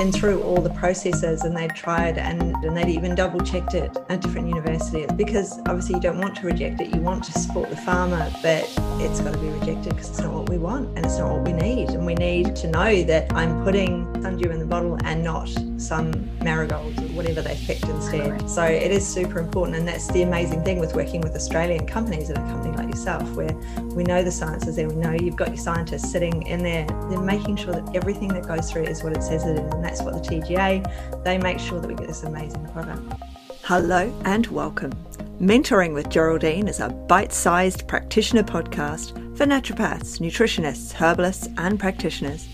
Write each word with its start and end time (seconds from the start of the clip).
been 0.00 0.10
through 0.10 0.42
all 0.44 0.62
the 0.62 0.70
processes 0.70 1.42
and 1.42 1.54
they'd 1.54 1.76
tried 1.76 2.16
and, 2.16 2.40
and 2.64 2.74
they'd 2.74 2.88
even 2.88 3.14
double 3.14 3.38
checked 3.38 3.74
it 3.74 3.94
at 4.08 4.22
different 4.22 4.48
universities 4.48 5.06
because 5.14 5.58
obviously 5.68 5.94
you 5.94 6.00
don't 6.00 6.18
want 6.18 6.34
to 6.34 6.46
reject 6.46 6.80
it. 6.80 6.94
You 6.94 7.02
want 7.02 7.22
to 7.24 7.32
support 7.32 7.68
the 7.68 7.76
farmer, 7.76 8.30
but 8.40 8.64
it's 8.98 9.20
got 9.20 9.34
to 9.34 9.38
be 9.38 9.48
rejected 9.48 9.90
because 9.90 10.08
it's 10.08 10.20
not 10.20 10.32
what 10.32 10.48
we 10.48 10.56
want 10.56 10.88
and 10.96 11.04
it's 11.04 11.18
not 11.18 11.30
what 11.30 11.42
we 11.44 11.52
need. 11.52 11.90
And 11.90 12.06
we 12.06 12.14
need 12.14 12.56
to 12.56 12.68
know 12.68 13.02
that 13.02 13.30
I'm 13.34 13.62
putting 13.62 13.99
sundew 14.22 14.50
in 14.50 14.58
the 14.58 14.66
bottle 14.66 14.98
and 15.04 15.22
not 15.22 15.48
some 15.78 16.12
marigolds 16.40 16.98
or 16.98 17.06
whatever 17.08 17.42
they 17.42 17.56
picked 17.66 17.84
instead. 17.84 18.48
So 18.48 18.64
it 18.64 18.90
is 18.90 19.06
super 19.06 19.38
important. 19.38 19.76
And 19.76 19.86
that's 19.86 20.10
the 20.12 20.22
amazing 20.22 20.64
thing 20.64 20.78
with 20.78 20.94
working 20.94 21.20
with 21.20 21.34
Australian 21.34 21.86
companies 21.86 22.28
and 22.28 22.38
a 22.38 22.42
company 22.42 22.76
like 22.76 22.88
yourself, 22.88 23.28
where 23.30 23.54
we 23.94 24.04
know 24.04 24.22
the 24.22 24.30
science 24.30 24.66
is 24.66 24.76
there, 24.76 24.88
we 24.88 24.94
know 24.94 25.12
you've 25.12 25.36
got 25.36 25.48
your 25.48 25.56
scientists 25.56 26.10
sitting 26.10 26.46
in 26.46 26.62
there, 26.62 26.86
they're 27.08 27.20
making 27.20 27.56
sure 27.56 27.72
that 27.72 27.96
everything 27.96 28.28
that 28.28 28.46
goes 28.46 28.70
through 28.70 28.84
is 28.84 29.02
what 29.02 29.16
it 29.16 29.22
says 29.22 29.44
it 29.44 29.58
is. 29.58 29.72
And 29.72 29.84
that's 29.84 30.02
what 30.02 30.14
the 30.14 30.20
TGA, 30.20 31.24
they 31.24 31.38
make 31.38 31.58
sure 31.58 31.80
that 31.80 31.88
we 31.88 31.94
get 31.94 32.06
this 32.06 32.22
amazing 32.22 32.66
product. 32.68 33.02
Hello 33.64 34.12
and 34.24 34.46
welcome. 34.48 34.92
Mentoring 35.40 35.94
with 35.94 36.10
Geraldine 36.10 36.68
is 36.68 36.80
a 36.80 36.90
bite 36.90 37.32
sized 37.32 37.88
practitioner 37.88 38.42
podcast 38.42 39.12
for 39.36 39.46
naturopaths, 39.46 40.18
nutritionists, 40.20 40.92
herbalists, 40.92 41.48
and 41.56 41.80
practitioners. 41.80 42.46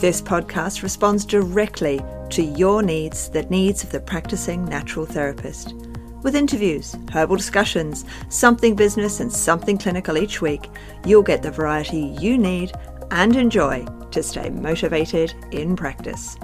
This 0.00 0.22
podcast 0.22 0.84
responds 0.84 1.24
directly 1.24 2.00
to 2.30 2.40
your 2.40 2.84
needs, 2.84 3.30
the 3.30 3.42
needs 3.46 3.82
of 3.82 3.90
the 3.90 3.98
practicing 3.98 4.64
natural 4.64 5.04
therapist. 5.04 5.74
With 6.22 6.36
interviews, 6.36 6.94
herbal 7.12 7.34
discussions, 7.34 8.04
something 8.28 8.76
business, 8.76 9.18
and 9.18 9.32
something 9.32 9.76
clinical 9.76 10.16
each 10.16 10.40
week, 10.40 10.68
you'll 11.04 11.24
get 11.24 11.42
the 11.42 11.50
variety 11.50 12.16
you 12.20 12.38
need 12.38 12.70
and 13.10 13.34
enjoy 13.34 13.84
to 14.12 14.22
stay 14.22 14.50
motivated 14.50 15.34
in 15.50 15.74
practice. 15.74 16.36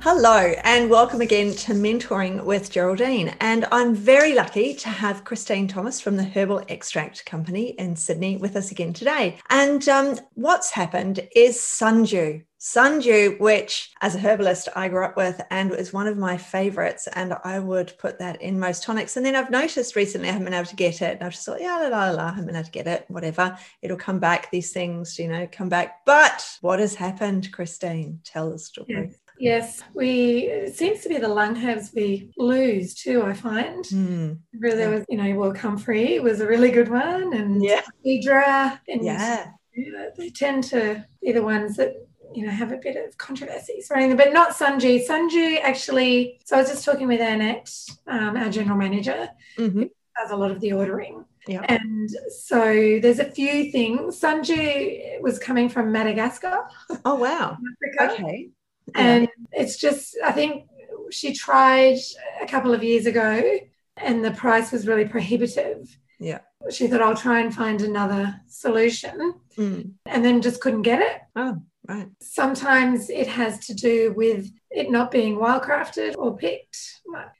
Hello, 0.00 0.54
and 0.64 0.88
welcome 0.88 1.20
again 1.20 1.52
to 1.56 1.74
Mentoring 1.74 2.42
with 2.42 2.70
Geraldine. 2.70 3.36
And 3.40 3.66
I'm 3.70 3.94
very 3.94 4.32
lucky 4.32 4.72
to 4.76 4.88
have 4.88 5.24
Christine 5.24 5.68
Thomas 5.68 6.00
from 6.00 6.16
the 6.16 6.24
Herbal 6.24 6.64
Extract 6.70 7.26
Company 7.26 7.74
in 7.78 7.96
Sydney 7.96 8.38
with 8.38 8.56
us 8.56 8.70
again 8.70 8.94
today. 8.94 9.36
And 9.50 9.86
um, 9.90 10.18
what's 10.36 10.70
happened 10.70 11.28
is 11.36 11.60
sundew. 11.60 12.40
Sundew, 12.72 13.36
which 13.38 13.92
as 14.02 14.14
a 14.14 14.18
herbalist 14.18 14.68
I 14.76 14.88
grew 14.88 15.02
up 15.02 15.16
with 15.16 15.40
and 15.50 15.72
is 15.72 15.94
one 15.94 16.06
of 16.06 16.18
my 16.18 16.36
favorites, 16.36 17.08
and 17.14 17.34
I 17.42 17.58
would 17.60 17.94
put 17.98 18.18
that 18.18 18.42
in 18.42 18.60
most 18.60 18.82
tonics. 18.82 19.16
And 19.16 19.24
then 19.24 19.34
I've 19.34 19.50
noticed 19.50 19.96
recently 19.96 20.28
I 20.28 20.32
haven't 20.32 20.44
been 20.44 20.52
able 20.52 20.66
to 20.66 20.76
get 20.76 21.00
it. 21.00 21.12
And 21.14 21.22
I've 21.22 21.32
just 21.32 21.46
thought, 21.46 21.62
yeah, 21.62 21.76
la, 21.78 21.88
la, 21.88 22.10
la, 22.10 22.24
I 22.26 22.28
haven't 22.28 22.44
been 22.44 22.56
able 22.56 22.66
to 22.66 22.70
get 22.70 22.86
it, 22.86 23.06
whatever. 23.08 23.56
It'll 23.80 23.96
come 23.96 24.18
back, 24.18 24.50
these 24.50 24.70
things, 24.70 25.18
you 25.18 25.28
know, 25.28 25.48
come 25.50 25.70
back. 25.70 26.04
But 26.04 26.46
what 26.60 26.78
has 26.78 26.94
happened, 26.94 27.50
Christine? 27.52 28.20
Tell 28.22 28.50
the 28.50 28.58
story. 28.58 28.86
Yes. 28.90 29.14
Yes, 29.40 29.82
we 29.94 30.40
it 30.48 30.74
seems 30.76 31.00
to 31.02 31.08
be 31.08 31.16
the 31.16 31.28
lung 31.28 31.56
herbs 31.64 31.92
we 31.94 32.32
lose 32.36 32.92
too. 32.92 33.22
I 33.22 33.32
find 33.34 33.84
Mm. 33.84 34.38
really 34.58 34.76
there 34.76 34.90
was 34.90 35.04
you 35.08 35.16
know 35.16 35.32
well 35.38 35.52
comfrey 35.54 36.18
was 36.18 36.40
a 36.40 36.46
really 36.46 36.72
good 36.72 36.88
one, 36.88 37.32
and 37.32 37.62
Yeah. 37.62 37.82
Hydra, 38.04 38.80
and 38.88 39.04
Yeah. 39.04 39.52
yeah, 39.76 40.06
they 40.18 40.30
tend 40.30 40.64
to 40.64 41.04
be 41.22 41.30
the 41.30 41.42
ones 41.44 41.76
that 41.76 41.94
you 42.34 42.44
know 42.46 42.52
have 42.52 42.72
a 42.72 42.76
bit 42.76 42.96
of 42.96 43.16
controversy 43.18 43.80
surrounding 43.80 44.10
them, 44.10 44.18
but 44.18 44.32
not 44.32 44.54
Sundew. 44.56 44.98
Sundew 45.00 45.56
actually. 45.62 46.40
So 46.44 46.56
I 46.56 46.60
was 46.60 46.68
just 46.70 46.84
talking 46.84 47.08
with 47.08 47.20
Annette, 47.20 47.72
um, 48.06 48.36
our 48.36 48.50
general 48.50 48.76
manager, 48.78 49.28
Mhm. 49.56 49.90
does 50.20 50.30
a 50.30 50.36
lot 50.36 50.50
of 50.50 50.60
the 50.60 50.72
ordering. 50.72 51.24
Yeah. 51.46 51.64
And 51.68 52.10
so 52.30 52.98
there's 53.00 53.18
a 53.20 53.24
few 53.30 53.70
things. 53.72 54.18
Sundew 54.18 55.20
was 55.22 55.38
coming 55.38 55.68
from 55.68 55.90
Madagascar, 55.92 56.68
Oh, 57.04 57.14
wow. 57.14 57.56
Africa. 58.00 58.14
Okay. 58.24 58.50
and 58.94 59.28
it's 59.52 59.76
just 59.76 60.16
i 60.24 60.32
think 60.32 60.64
she 61.10 61.34
tried 61.34 61.98
a 62.40 62.46
couple 62.46 62.72
of 62.72 62.82
years 62.82 63.04
ago 63.04 63.58
and 63.98 64.24
the 64.24 64.30
price 64.30 64.72
was 64.72 64.86
really 64.86 65.04
prohibitive 65.06 65.94
Yeah. 66.18 66.38
she 66.70 66.86
thought 66.86 67.02
i'll 67.02 67.14
try 67.14 67.40
and 67.40 67.54
find 67.54 67.82
another 67.82 68.40
solution 68.46 69.34
Mm. 69.58 69.90
and 70.06 70.24
then 70.24 70.40
just 70.40 70.62
couldn't 70.62 70.82
get 70.82 71.00
it 71.02 71.20
Oh, 71.36 71.60
right. 71.88 72.08
sometimes 72.20 73.10
it 73.10 73.26
has 73.26 73.58
to 73.66 73.74
do 73.74 74.12
with 74.16 74.50
it 74.70 74.90
not 74.90 75.10
being 75.10 75.36
wildcrafted 75.36 76.14
or 76.16 76.36
picked 76.36 76.78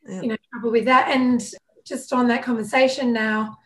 Yeah. 0.08 0.22
you 0.22 0.28
know 0.28 0.36
trouble 0.52 0.70
with 0.72 0.86
that 0.86 1.08
and 1.14 1.40
just 1.86 2.12
on 2.12 2.28
that 2.28 2.42
conversation 2.42 3.12
now 3.12 3.56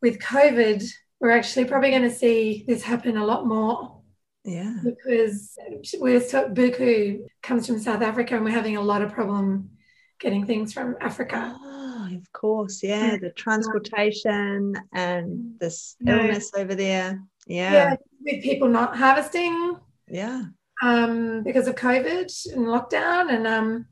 with 0.00 0.18
covid 0.18 0.84
we're 1.20 1.30
actually 1.30 1.64
probably 1.66 1.90
going 1.90 2.02
to 2.02 2.10
see 2.10 2.64
this 2.66 2.82
happen 2.82 3.16
a 3.16 3.24
lot 3.24 3.46
more 3.46 4.00
Yeah. 4.44 4.74
because 4.82 5.56
we're 6.00 6.20
so, 6.20 6.48
buchu 6.48 7.20
comes 7.42 7.66
from 7.66 7.78
South 7.78 8.02
Africa 8.02 8.34
and 8.34 8.44
we're 8.44 8.50
having 8.50 8.76
a 8.76 8.82
lot 8.82 9.02
of 9.02 9.12
problem 9.12 9.70
getting 10.18 10.46
things 10.46 10.72
from 10.72 10.96
Africa. 11.00 11.56
Oh, 11.60 12.08
of 12.14 12.32
course. 12.32 12.82
Yeah. 12.82 13.16
The 13.18 13.30
transportation 13.30 14.74
and 14.92 15.54
this 15.60 15.96
No. 16.00 16.16
illness 16.18 16.50
over 16.56 16.74
there. 16.74 17.22
Yeah, 17.46 17.72
Yeah. 17.72 17.96
with 18.24 18.42
people 18.42 18.68
not 18.68 18.96
harvesting 18.96 19.76
Yeah. 20.12 20.42
um, 20.82 21.42
because 21.42 21.68
of 21.68 21.74
COVID 21.76 22.30
and 22.54 22.66
lockdown. 22.66 23.32
And 23.34 23.46
um, 23.46 23.86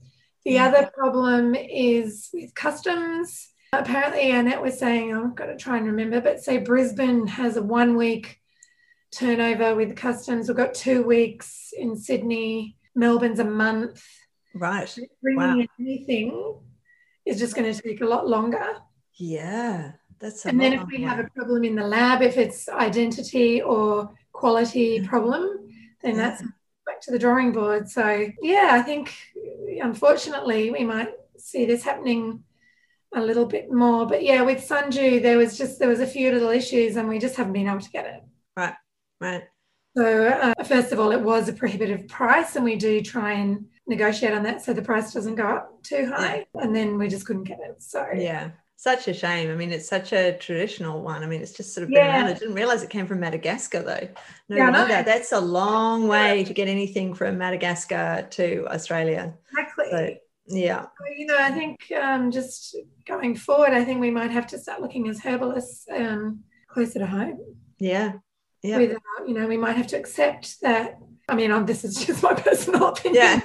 the 0.45 0.53
Yeah. 0.53 0.67
other 0.67 0.91
problem 0.93 1.55
is 1.55 2.29
with 2.33 2.55
customs. 2.55 3.49
Apparently, 3.73 4.31
Annette 4.33 4.61
was 4.61 4.79
saying, 4.79 5.15
I've 5.15 5.35
got 5.37 5.47
to 5.47 5.57
try 5.57 5.77
and 5.79 5.87
remember, 5.87 6.21
but 6.21 6.43
say 6.43 6.59
Brisbane 6.59 7.27
has 7.29 7.57
a 7.57 7.63
one 7.63 7.97
week 7.97 8.39
turnover 9.13 9.75
with 9.75 9.97
customs. 9.97 10.49
We've 10.49 10.57
got 10.57 10.75
two 10.75 11.03
weeks 11.03 11.73
in 11.77 11.97
Sydney. 11.97 12.77
Melbourne's 12.95 13.39
a 13.39 13.45
month. 13.45 14.05
Right. 14.55 14.93
bringing 15.23 15.39
Wow. 15.41 15.59
in 15.61 15.69
anything 15.79 16.57
is 17.25 17.39
just 17.39 17.55
going 17.55 17.73
to 17.73 17.81
take 17.83 18.01
a 18.01 18.07
lot 18.07 18.29
longer. 18.29 18.67
Yeah. 19.15 19.93
That's 20.19 20.45
a 20.45 20.49
And 20.49 20.61
then 20.61 20.73
if 20.75 20.87
we 20.89 21.05
of 21.05 21.09
have 21.11 21.19
a 21.21 21.29
problem 21.31 21.63
in 21.65 21.77
the 21.77 21.87
lab, 21.87 22.21
if 22.21 22.37
it's 22.37 22.69
identity 22.69 23.63
or 23.63 24.11
quality 24.33 25.07
problem, 25.07 25.70
then 26.03 26.17
Yeah. 26.17 26.31
that's 26.31 26.43
back 26.87 27.01
to 27.03 27.11
the 27.11 27.19
drawing 27.19 27.53
board. 27.53 27.89
So 27.89 28.27
yeah, 28.43 28.71
I 28.73 28.83
think 28.83 29.13
unfortunately 29.81 30.71
we 30.71 30.85
might 30.85 31.11
see 31.39 31.65
this 31.67 31.83
happening 31.83 32.43
a 33.15 33.21
little 33.21 33.47
bit 33.47 33.71
more. 33.73 34.07
But 34.07 34.23
yeah, 34.23 34.43
with 34.43 34.63
Sundew, 34.63 35.21
there 35.21 35.39
was 35.39 35.59
just 35.59 35.79
there 35.79 35.89
was 35.89 36.01
a 36.01 36.07
few 36.07 36.31
little 36.33 36.51
issues, 36.51 36.97
and 36.97 37.09
we 37.09 37.19
just 37.19 37.37
haven't 37.37 37.53
been 37.53 37.69
able 37.69 37.81
to 37.81 37.91
get 37.91 38.07
it. 38.07 38.23
right. 38.57 38.75
Right. 39.21 39.43
So 39.97 40.29
uh, 40.29 40.65
first 40.65 40.93
of 40.93 41.01
all, 41.01 41.11
it 41.11 41.21
was 41.21 41.49
a 41.49 41.53
prohibitive 41.53 42.07
price, 42.09 42.55
and 42.57 42.65
we 42.65 42.77
do 42.77 43.01
try 43.03 43.33
and 43.33 43.67
negotiate 43.89 44.33
on 44.33 44.45
that 44.45 44.63
so 44.63 44.73
the 44.73 44.81
price 44.83 45.13
doesn't 45.13 45.35
go 45.35 45.47
up 45.49 45.83
too 45.83 46.07
high. 46.07 46.47
And 46.55 46.75
then 46.75 46.97
we 46.97 47.09
just 47.09 47.27
couldn't 47.27 47.43
get 47.45 47.59
it. 47.61 47.83
So 47.83 48.07
Yeah. 48.15 48.51
Such 48.81 49.09
a 49.09 49.13
shame. 49.13 49.51
I 49.51 49.55
mean, 49.57 49.73
it's 49.73 49.87
such 49.87 50.15
a 50.15 50.39
traditional 50.39 51.03
one. 51.03 51.23
I 51.23 51.27
mean, 51.27 51.43
it's 51.43 51.53
just 51.53 51.75
sort 51.75 51.83
of 51.85 51.91
been 51.91 51.99
Yeah. 51.99 52.17
around. 52.17 52.29
I 52.29 52.33
didn't 52.33 52.55
realize 52.55 52.83
it 52.83 52.89
came 52.89 53.07
from 53.07 53.21
Madagascar, 53.21 53.83
though. 53.83 54.09
No 54.49 54.57
Yeah, 54.57 54.71
wonder. 54.71 55.03
That's 55.03 55.33
a 55.33 55.39
long 55.39 56.09
way 56.09 56.45
to 56.45 56.55
get 56.55 56.67
anything 56.67 57.13
from 57.13 57.37
Madagascar 57.37 58.27
to 58.31 58.67
Australia. 58.69 59.35
exactly. 59.51 59.85
So, 59.91 60.57
yeah. 60.57 60.81
Well, 60.99 61.15
you 61.15 61.27
know, 61.27 61.37
I 61.39 61.51
think 61.51 61.93
um, 61.93 62.31
just 62.31 62.75
going 63.07 63.37
forward, 63.37 63.75
I 63.75 63.85
think 63.85 64.01
we 64.01 64.11
might 64.11 64.31
have 64.31 64.47
to 64.47 64.59
start 64.59 64.81
looking 64.81 65.11
as 65.11 65.21
herbalists 65.21 65.85
um, 65.95 66.41
closer 66.67 67.01
to 67.01 67.07
home. 67.07 67.39
Yeah. 67.79 68.13
Yeah. 68.63 68.79
Without, 68.79 69.01
you 69.29 69.35
know, 69.35 69.47
we 69.47 69.59
might 69.59 69.77
have 69.77 69.89
to 69.89 69.99
accept 69.99 70.59
that. 70.63 70.97
I 71.29 71.35
mean, 71.35 71.51
um, 71.51 71.67
this 71.67 71.85
is 71.85 71.97
just 72.07 72.23
my 72.23 72.33
personal 72.33 72.87
opinion. 72.87 73.23
Yeah. 73.25 73.41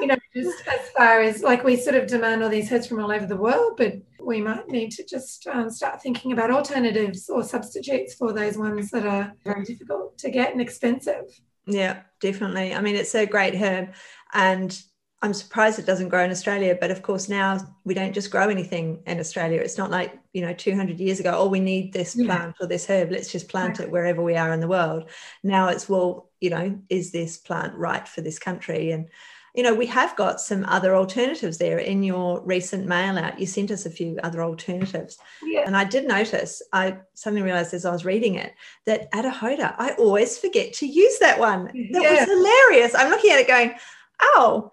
You 0.00 0.06
know, 0.06 0.16
just 0.34 0.66
as 0.66 0.88
far 0.96 1.20
as 1.20 1.42
like 1.42 1.64
we 1.64 1.76
sort 1.76 1.96
of 1.96 2.06
demand 2.06 2.42
all 2.42 2.48
these 2.48 2.70
herbs 2.72 2.86
from 2.86 3.00
all 3.00 3.12
over 3.12 3.26
the 3.26 3.36
world, 3.36 3.74
but 3.76 3.94
we 4.22 4.40
might 4.40 4.68
need 4.68 4.90
to 4.92 5.04
just 5.04 5.46
um, 5.46 5.70
start 5.70 6.02
thinking 6.02 6.32
about 6.32 6.50
alternatives 6.50 7.28
or 7.28 7.42
substitutes 7.42 8.14
for 8.14 8.32
those 8.32 8.56
ones 8.58 8.90
that 8.90 9.06
are 9.06 9.32
very 9.44 9.64
difficult 9.64 10.16
to 10.18 10.30
get 10.30 10.52
and 10.52 10.60
expensive. 10.60 11.24
Yeah, 11.66 12.02
definitely. 12.20 12.74
I 12.74 12.80
mean, 12.80 12.96
it's 12.96 13.14
a 13.14 13.26
great 13.26 13.54
herb, 13.54 13.94
and 14.32 14.80
I'm 15.22 15.34
surprised 15.34 15.78
it 15.78 15.84
doesn't 15.86 16.08
grow 16.08 16.24
in 16.24 16.30
Australia. 16.30 16.76
But 16.80 16.90
of 16.90 17.02
course, 17.02 17.28
now 17.28 17.58
we 17.84 17.92
don't 17.94 18.14
just 18.14 18.30
grow 18.30 18.48
anything 18.48 19.02
in 19.06 19.20
Australia. 19.20 19.60
It's 19.60 19.76
not 19.78 19.90
like 19.90 20.18
you 20.32 20.42
know 20.42 20.54
200 20.54 20.98
years 20.98 21.20
ago. 21.20 21.34
Oh, 21.36 21.48
we 21.48 21.60
need 21.60 21.92
this 21.92 22.16
Yeah. 22.16 22.26
plant 22.26 22.56
or 22.60 22.66
this 22.66 22.88
herb. 22.88 23.10
Let's 23.10 23.30
just 23.30 23.48
plant 23.48 23.80
it 23.80 23.90
wherever 23.90 24.22
we 24.22 24.36
are 24.36 24.52
in 24.52 24.60
the 24.60 24.68
world. 24.68 25.10
Now 25.42 25.68
it's 25.68 25.88
well, 25.88 26.30
you 26.40 26.50
know, 26.50 26.78
is 26.88 27.12
this 27.12 27.36
plant 27.36 27.74
right 27.74 28.06
for 28.08 28.22
this 28.22 28.38
country? 28.38 28.92
And 28.92 29.08
you 29.54 29.62
know, 29.62 29.74
we 29.74 29.86
have 29.86 30.14
got 30.16 30.40
some 30.40 30.64
other 30.66 30.94
alternatives 30.94 31.58
there 31.58 31.78
in 31.78 32.02
your 32.02 32.40
recent 32.42 32.86
mail 32.86 33.18
out. 33.18 33.38
You 33.40 33.46
sent 33.46 33.70
us 33.70 33.86
a 33.86 33.90
few 33.90 34.18
other 34.22 34.42
alternatives. 34.42 35.18
Yeah. 35.42 35.64
And 35.66 35.76
I 35.76 35.84
did 35.84 36.06
notice, 36.06 36.62
I 36.72 36.98
suddenly 37.14 37.42
realized 37.42 37.74
as 37.74 37.84
I 37.84 37.92
was 37.92 38.04
reading 38.04 38.36
it 38.36 38.54
that 38.86 39.10
Adhatoda, 39.12 39.74
I 39.78 39.92
always 39.92 40.38
forget 40.38 40.72
to 40.74 40.86
use 40.86 41.18
that 41.18 41.38
one. 41.38 41.64
That 41.64 42.02
Yeah. 42.02 42.10
was 42.10 42.28
hilarious. 42.28 42.94
I'm 42.94 43.10
looking 43.10 43.32
at 43.32 43.40
it 43.40 43.48
going, 43.48 43.74
oh, 44.22 44.72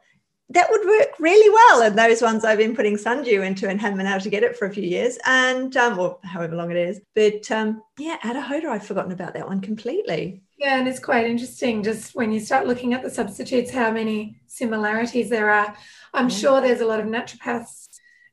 that 0.50 0.70
would 0.72 0.86
work 0.88 1.20
really 1.20 1.50
well. 1.50 1.82
And 1.82 1.98
those 1.98 2.22
ones 2.22 2.46
I've 2.46 2.58
been 2.58 2.76
putting 2.76 2.96
sundew 2.98 3.42
into 3.42 3.68
and 3.68 3.82
haven't 3.82 3.98
been 3.98 4.08
able 4.08 4.22
to 4.22 4.30
get 4.30 4.44
it 4.44 4.56
for 4.56 4.66
a 4.66 4.74
few 4.74 4.84
years, 4.84 5.18
and 5.26 5.76
um, 5.76 6.00
or 6.00 6.20
however 6.24 6.56
long 6.56 6.72
it 6.72 6.78
is. 6.78 7.02
But 7.16 7.52
um, 7.52 7.82
yeah, 7.98 8.18
Adhatoda, 8.24 8.68
I've 8.68 8.86
forgotten 8.86 9.12
about 9.12 9.34
that 9.34 9.48
one 9.48 9.60
completely. 9.60 10.44
Yeah, 10.58 10.80
and 10.80 10.88
it's 10.88 11.00
quite 11.00 11.28
interesting 11.28 11.84
just 11.84 12.16
when 12.16 12.32
you 12.32 12.40
start 12.40 12.66
looking 12.66 12.94
at 12.94 13.04
the 13.04 13.12
substitutes, 13.12 13.70
how 13.70 13.92
many 13.92 14.40
similarities 14.48 15.30
there 15.30 15.52
are. 15.52 15.76
I'm 16.14 16.30
yeah. 16.30 16.36
sure 16.36 16.62
there's 16.62 16.82
a 16.82 16.86
lot 16.86 17.00
of 17.00 17.06
naturopaths 17.06 17.88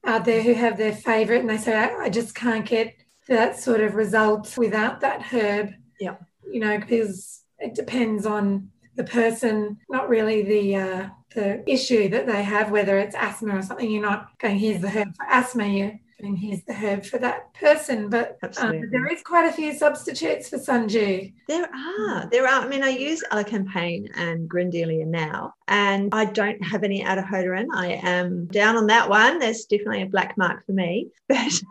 out 0.07 0.25
there 0.25 0.43
who 0.43 0.55
have 0.55 0.79
their 0.79 0.95
favorite 0.95 1.41
and 1.41 1.51
they 1.51 1.59
say, 1.59 1.77
I, 1.77 2.05
I 2.05 2.09
just 2.09 2.35
can't 2.35 2.67
get 2.67 2.95
that 3.29 3.59
sort 3.59 3.81
of 3.81 3.95
result 3.95 4.57
without 4.57 5.01
that 5.01 5.23
herb. 5.23 5.71
Yeah. 6.01 6.17
You 6.51 6.61
know, 6.61 6.79
because 6.79 7.43
it 7.59 7.75
depends 7.75 8.25
on 8.25 8.71
the 8.97 9.05
person, 9.05 9.79
not 9.89 10.09
really 10.09 10.43
the 10.43 10.77
uh, 10.77 11.09
the 11.35 11.69
issue 11.69 12.09
that 12.11 12.27
they 12.27 12.43
have, 12.43 12.71
whether 12.71 12.99
it's 12.99 13.17
asthma 13.17 13.59
or 13.59 13.63
something. 13.63 13.91
You're 13.91 14.03
not 14.03 14.39
going, 14.39 14.59
here's 14.59 14.81
the 14.81 14.89
herb 14.89 15.15
for 15.17 15.27
asthma. 15.27 15.67
You're 15.67 16.01
going, 16.25 16.37
here's 16.37 16.65
the 16.65 16.73
herb 16.73 17.05
for 17.05 17.19
that 17.19 17.53
person. 17.55 18.09
But 18.09 18.39
um, 18.59 18.91
there 18.91 19.07
is 19.07 19.23
quite 19.23 19.47
a 19.47 19.53
few 19.53 19.75
substitutes 19.75 20.49
for 20.49 20.59
sundew. 20.59 21.31
There 21.49 21.69
are. 21.73 22.29
There 22.31 22.47
are. 22.47 22.65
I 22.65 22.69
mean, 22.69 22.83
I 22.83 22.89
use 22.89 23.23
Elecampane 23.31 24.09
and 24.17 24.49
Grindelia 24.49 25.07
now, 25.07 25.55
and 25.69 26.11
I 26.13 26.25
don't 26.27 26.63
have 26.65 26.83
any 26.83 27.05
Adhatoda 27.05 27.67
I 27.73 28.01
am 28.03 28.47
down 28.47 28.77
on 28.77 28.87
that 28.89 29.09
one. 29.09 29.39
There's 29.39 29.65
definitely 29.65 30.03
a 30.03 30.07
black 30.07 30.37
mark 30.37 30.65
for 30.67 30.73
me, 30.73 31.11
but 31.29 31.63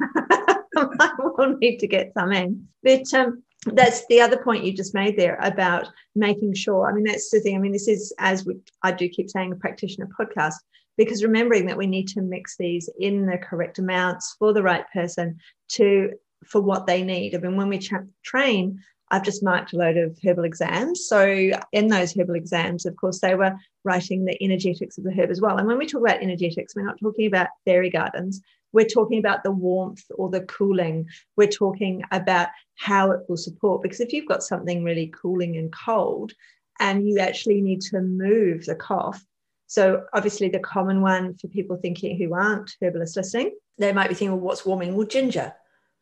I 0.75 1.11
will 1.17 1.57
need 1.57 1.77
to 1.79 1.87
get 1.87 2.13
some 2.13 2.31
in. 2.31 2.67
But 2.83 3.13
um, 3.13 3.43
that's 3.65 4.05
the 4.07 4.21
other 4.21 4.37
point 4.37 4.63
you 4.63 4.73
just 4.73 4.93
made 4.93 5.17
there 5.17 5.37
about 5.41 5.87
making 6.15 6.53
sure. 6.53 6.89
I 6.89 6.93
mean, 6.93 7.03
that's 7.03 7.29
the 7.29 7.39
thing. 7.39 7.55
I 7.55 7.59
mean, 7.59 7.71
this 7.71 7.87
is 7.87 8.13
as 8.19 8.45
we, 8.45 8.55
I 8.83 8.91
do 8.91 9.07
keep 9.09 9.29
saying 9.29 9.51
a 9.51 9.55
practitioner 9.55 10.09
podcast 10.19 10.55
because 10.97 11.23
remembering 11.23 11.65
that 11.65 11.77
we 11.77 11.87
need 11.87 12.07
to 12.09 12.21
mix 12.21 12.57
these 12.57 12.89
in 12.99 13.25
the 13.25 13.37
correct 13.37 13.79
amounts 13.79 14.35
for 14.37 14.53
the 14.53 14.63
right 14.63 14.85
person 14.93 15.37
to 15.69 16.11
for 16.45 16.61
what 16.61 16.87
they 16.87 17.03
need. 17.03 17.35
I 17.35 17.37
mean, 17.37 17.55
when 17.55 17.69
we 17.69 17.79
tra- 17.79 18.07
train, 18.23 18.79
I've 19.11 19.23
just 19.23 19.43
marked 19.43 19.73
a 19.73 19.77
load 19.77 19.95
of 19.97 20.17
herbal 20.23 20.43
exams. 20.43 21.07
So 21.07 21.51
in 21.71 21.87
those 21.87 22.13
herbal 22.13 22.35
exams, 22.35 22.85
of 22.85 22.95
course, 22.97 23.19
they 23.19 23.35
were 23.35 23.55
writing 23.83 24.25
the 24.25 24.37
energetics 24.43 24.97
of 24.97 25.03
the 25.03 25.13
herb 25.13 25.29
as 25.29 25.39
well. 25.39 25.57
And 25.57 25.67
when 25.67 25.77
we 25.77 25.85
talk 25.85 26.01
about 26.01 26.21
energetics, 26.21 26.75
we're 26.75 26.85
not 26.85 26.99
talking 26.99 27.27
about 27.27 27.49
fairy 27.63 27.89
gardens. 27.89 28.41
We're 28.71 28.85
talking 28.85 29.19
about 29.19 29.43
the 29.43 29.51
warmth 29.51 30.03
or 30.15 30.29
the 30.29 30.41
cooling. 30.41 31.07
We're 31.37 31.47
talking 31.47 32.03
about 32.11 32.49
how 32.75 33.11
it 33.11 33.21
will 33.29 33.37
support. 33.37 33.83
Because 33.83 33.99
if 33.99 34.11
you've 34.11 34.27
got 34.27 34.43
something 34.43 34.83
really 34.83 35.13
cooling 35.15 35.57
and 35.57 35.71
cold, 35.71 36.33
and 36.79 37.07
you 37.07 37.19
actually 37.19 37.61
need 37.61 37.81
to 37.81 38.01
move 38.01 38.65
the 38.65 38.75
cough. 38.75 39.23
So, 39.73 40.03
obviously, 40.13 40.49
the 40.49 40.59
common 40.59 41.01
one 41.01 41.35
for 41.35 41.47
people 41.47 41.77
thinking 41.77 42.15
who 42.15 42.35
aren't 42.35 42.75
herbalists 42.79 43.17
listening, 43.17 43.55
they 43.79 43.91
might 43.91 44.07
be 44.07 44.13
thinking, 44.13 44.33
well, 44.33 44.45
what's 44.45 44.67
warming? 44.67 44.95
Well, 44.95 45.07
ginger. 45.07 45.51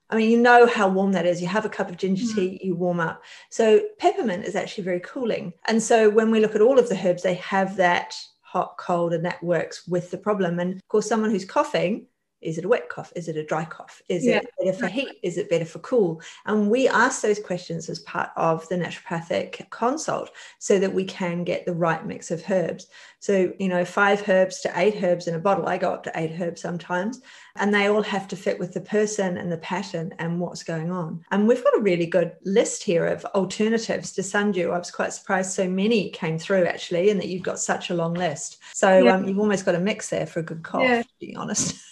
I 0.10 0.18
mean, 0.18 0.30
you 0.30 0.38
know 0.38 0.68
how 0.68 0.90
warm 0.90 1.14
that 1.14 1.26
is. 1.26 1.42
You 1.42 1.48
have 1.48 1.64
a 1.64 1.70
cup 1.70 1.90
of 1.90 1.96
ginger 1.96 2.26
mm. 2.26 2.36
tea, 2.36 2.60
you 2.62 2.76
warm 2.76 3.00
up. 3.00 3.24
So, 3.50 3.80
peppermint 3.98 4.44
is 4.44 4.58
actually 4.58 4.84
very 4.84 5.00
cooling. 5.00 5.54
And 5.70 5.82
so, 5.82 6.10
when 6.10 6.32
we 6.32 6.42
look 6.42 6.54
at 6.54 6.60
all 6.60 6.80
of 6.80 6.90
the 6.90 7.00
herbs, 7.02 7.24
they 7.24 7.36
have 7.36 7.78
that 7.78 8.14
hot, 8.42 8.76
cold, 8.78 9.14
and 9.14 9.24
that 9.24 9.42
works 9.42 9.88
with 9.88 10.12
the 10.12 10.18
problem. 10.18 10.60
And 10.60 10.74
of 10.74 10.88
course, 10.90 11.08
someone 11.08 11.30
who's 11.30 11.46
coughing, 11.46 12.08
is 12.42 12.58
it 12.58 12.66
a 12.66 12.68
wet 12.68 12.90
cough? 12.90 13.14
Is 13.16 13.28
it 13.28 13.38
a 13.38 13.46
dry 13.46 13.66
cough? 13.66 14.02
Is 14.10 14.26
yeah. 14.26 14.38
it 14.38 14.50
better 14.60 14.78
for 14.78 14.88
heat? 14.88 15.20
Is 15.24 15.38
it 15.38 15.50
better 15.50 15.66
for 15.66 15.80
cool? 15.80 16.22
And 16.46 16.70
we 16.70 16.88
ask 16.88 17.22
those 17.22 17.40
questions 17.40 17.90
as 17.90 18.00
part 18.00 18.32
of 18.36 18.68
the 18.70 18.76
naturopathic 18.76 19.70
consult 19.70 20.32
so 20.60 20.80
that 20.80 20.94
we 20.94 21.06
can 21.06 21.44
get 21.44 21.66
the 21.66 21.74
right 21.74 22.06
mix 22.06 22.32
of 22.32 22.44
herbs. 22.50 22.88
So, 23.20 23.54
you 23.60 23.68
know, 23.68 23.86
five 23.86 24.28
herbs 24.28 24.62
to 24.62 24.72
eight 24.76 25.04
herbs 25.04 25.28
in 25.28 25.36
a 25.36 25.40
bottle. 25.40 25.68
I 25.68 25.78
go 25.78 25.94
up 25.94 26.04
to 26.06 26.12
eight 26.16 26.42
herbs 26.42 26.62
sometimes, 26.62 27.22
and 27.56 27.72
they 27.72 27.86
all 27.88 28.02
have 28.02 28.28
to 28.30 28.36
fit 28.36 28.58
with 28.58 28.74
the 28.74 28.82
person 28.82 29.38
and 29.38 29.52
the 29.52 29.58
pattern 29.58 30.14
and 30.18 30.40
what's 30.40 30.64
going 30.64 30.90
on. 30.90 31.24
And 31.30 31.48
we've 31.48 31.64
got 31.64 31.78
a 31.78 31.82
really 31.82 32.08
good 32.08 32.32
list 32.44 32.82
here 32.82 33.06
of 33.06 33.24
alternatives 33.26 34.12
to 34.14 34.24
sundew. 34.24 34.72
I 34.72 34.80
was 34.80 34.90
quite 34.90 35.14
surprised 35.14 35.52
so 35.52 35.70
many 35.70 36.10
came 36.10 36.40
through 36.40 36.66
actually, 36.66 37.12
and 37.12 37.20
that 37.20 37.28
you've 37.28 37.44
got 37.44 37.60
such 37.60 37.92
a 37.92 37.94
long 37.94 38.16
list. 38.16 38.58
So 38.74 39.04
yeah. 39.04 39.16
um, 39.16 39.28
you've 39.28 39.40
almost 39.40 39.66
got 39.66 39.76
a 39.76 39.80
mix 39.80 40.10
there 40.10 40.26
for 40.26 40.40
a 40.40 40.44
good 40.44 40.64
cough, 40.64 40.82
yeah. 40.82 41.04
to 41.04 41.10
be 41.20 41.36
honest. 41.36 41.76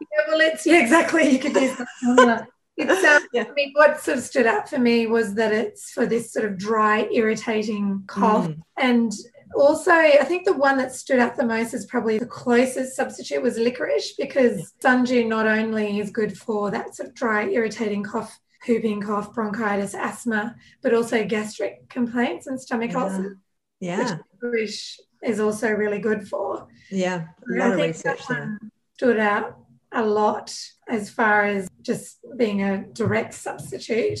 yeah, 0.00 0.24
well, 0.28 0.40
it's 0.40 0.66
yeah, 0.66 0.80
exactly. 0.80 1.28
You 1.30 1.38
could 1.38 1.54
do 1.54 1.74
something. 2.04 2.46
It's, 2.76 3.04
um, 3.04 3.26
yeah. 3.32 3.44
I 3.48 3.52
mean, 3.54 3.72
what 3.74 4.00
sort 4.00 4.18
of 4.18 4.24
stood 4.24 4.46
out 4.46 4.68
for 4.68 4.78
me 4.78 5.06
was 5.06 5.34
that 5.34 5.52
it's 5.52 5.90
for 5.92 6.04
this 6.04 6.32
sort 6.32 6.44
of 6.44 6.58
dry, 6.58 7.08
irritating 7.10 8.04
cough. 8.06 8.48
Mm. 8.48 8.60
And 8.76 9.12
also, 9.54 9.92
I 9.92 10.24
think 10.24 10.44
the 10.44 10.52
one 10.52 10.76
that 10.78 10.94
stood 10.94 11.18
out 11.18 11.36
the 11.36 11.46
most 11.46 11.72
is 11.72 11.86
probably 11.86 12.18
the 12.18 12.26
closest 12.26 12.94
substitute 12.94 13.42
was 13.42 13.56
licorice 13.56 14.14
because 14.18 14.74
sundew 14.82 15.24
not 15.26 15.46
only 15.46 15.98
is 15.98 16.10
good 16.10 16.36
for 16.36 16.70
that 16.70 16.94
sort 16.94 17.08
of 17.08 17.14
dry, 17.14 17.48
irritating 17.48 18.02
cough, 18.02 18.38
whooping 18.68 19.00
cough, 19.00 19.32
bronchitis, 19.32 19.94
asthma, 19.94 20.54
but 20.82 20.92
also 20.92 21.24
gastric 21.24 21.88
complaints 21.88 22.46
and 22.46 22.60
stomach 22.60 22.92
yeah. 22.92 23.02
ulcers. 23.02 23.36
Yeah. 23.80 24.18
licorice 24.34 25.00
is 25.22 25.40
also 25.40 25.70
really 25.70 25.98
good 25.98 26.28
for. 26.28 26.66
Yeah, 26.90 27.28
a 27.50 27.58
lot 27.58 27.72
of 27.72 27.78
research 27.78 28.26
there. 28.28 28.58
Stood 28.96 29.18
out 29.18 29.65
a 29.96 30.04
lot 30.04 30.56
as 30.88 31.10
far 31.10 31.44
as 31.44 31.68
just 31.82 32.18
being 32.36 32.62
a 32.62 32.84
direct 32.92 33.34
substitute. 33.34 34.20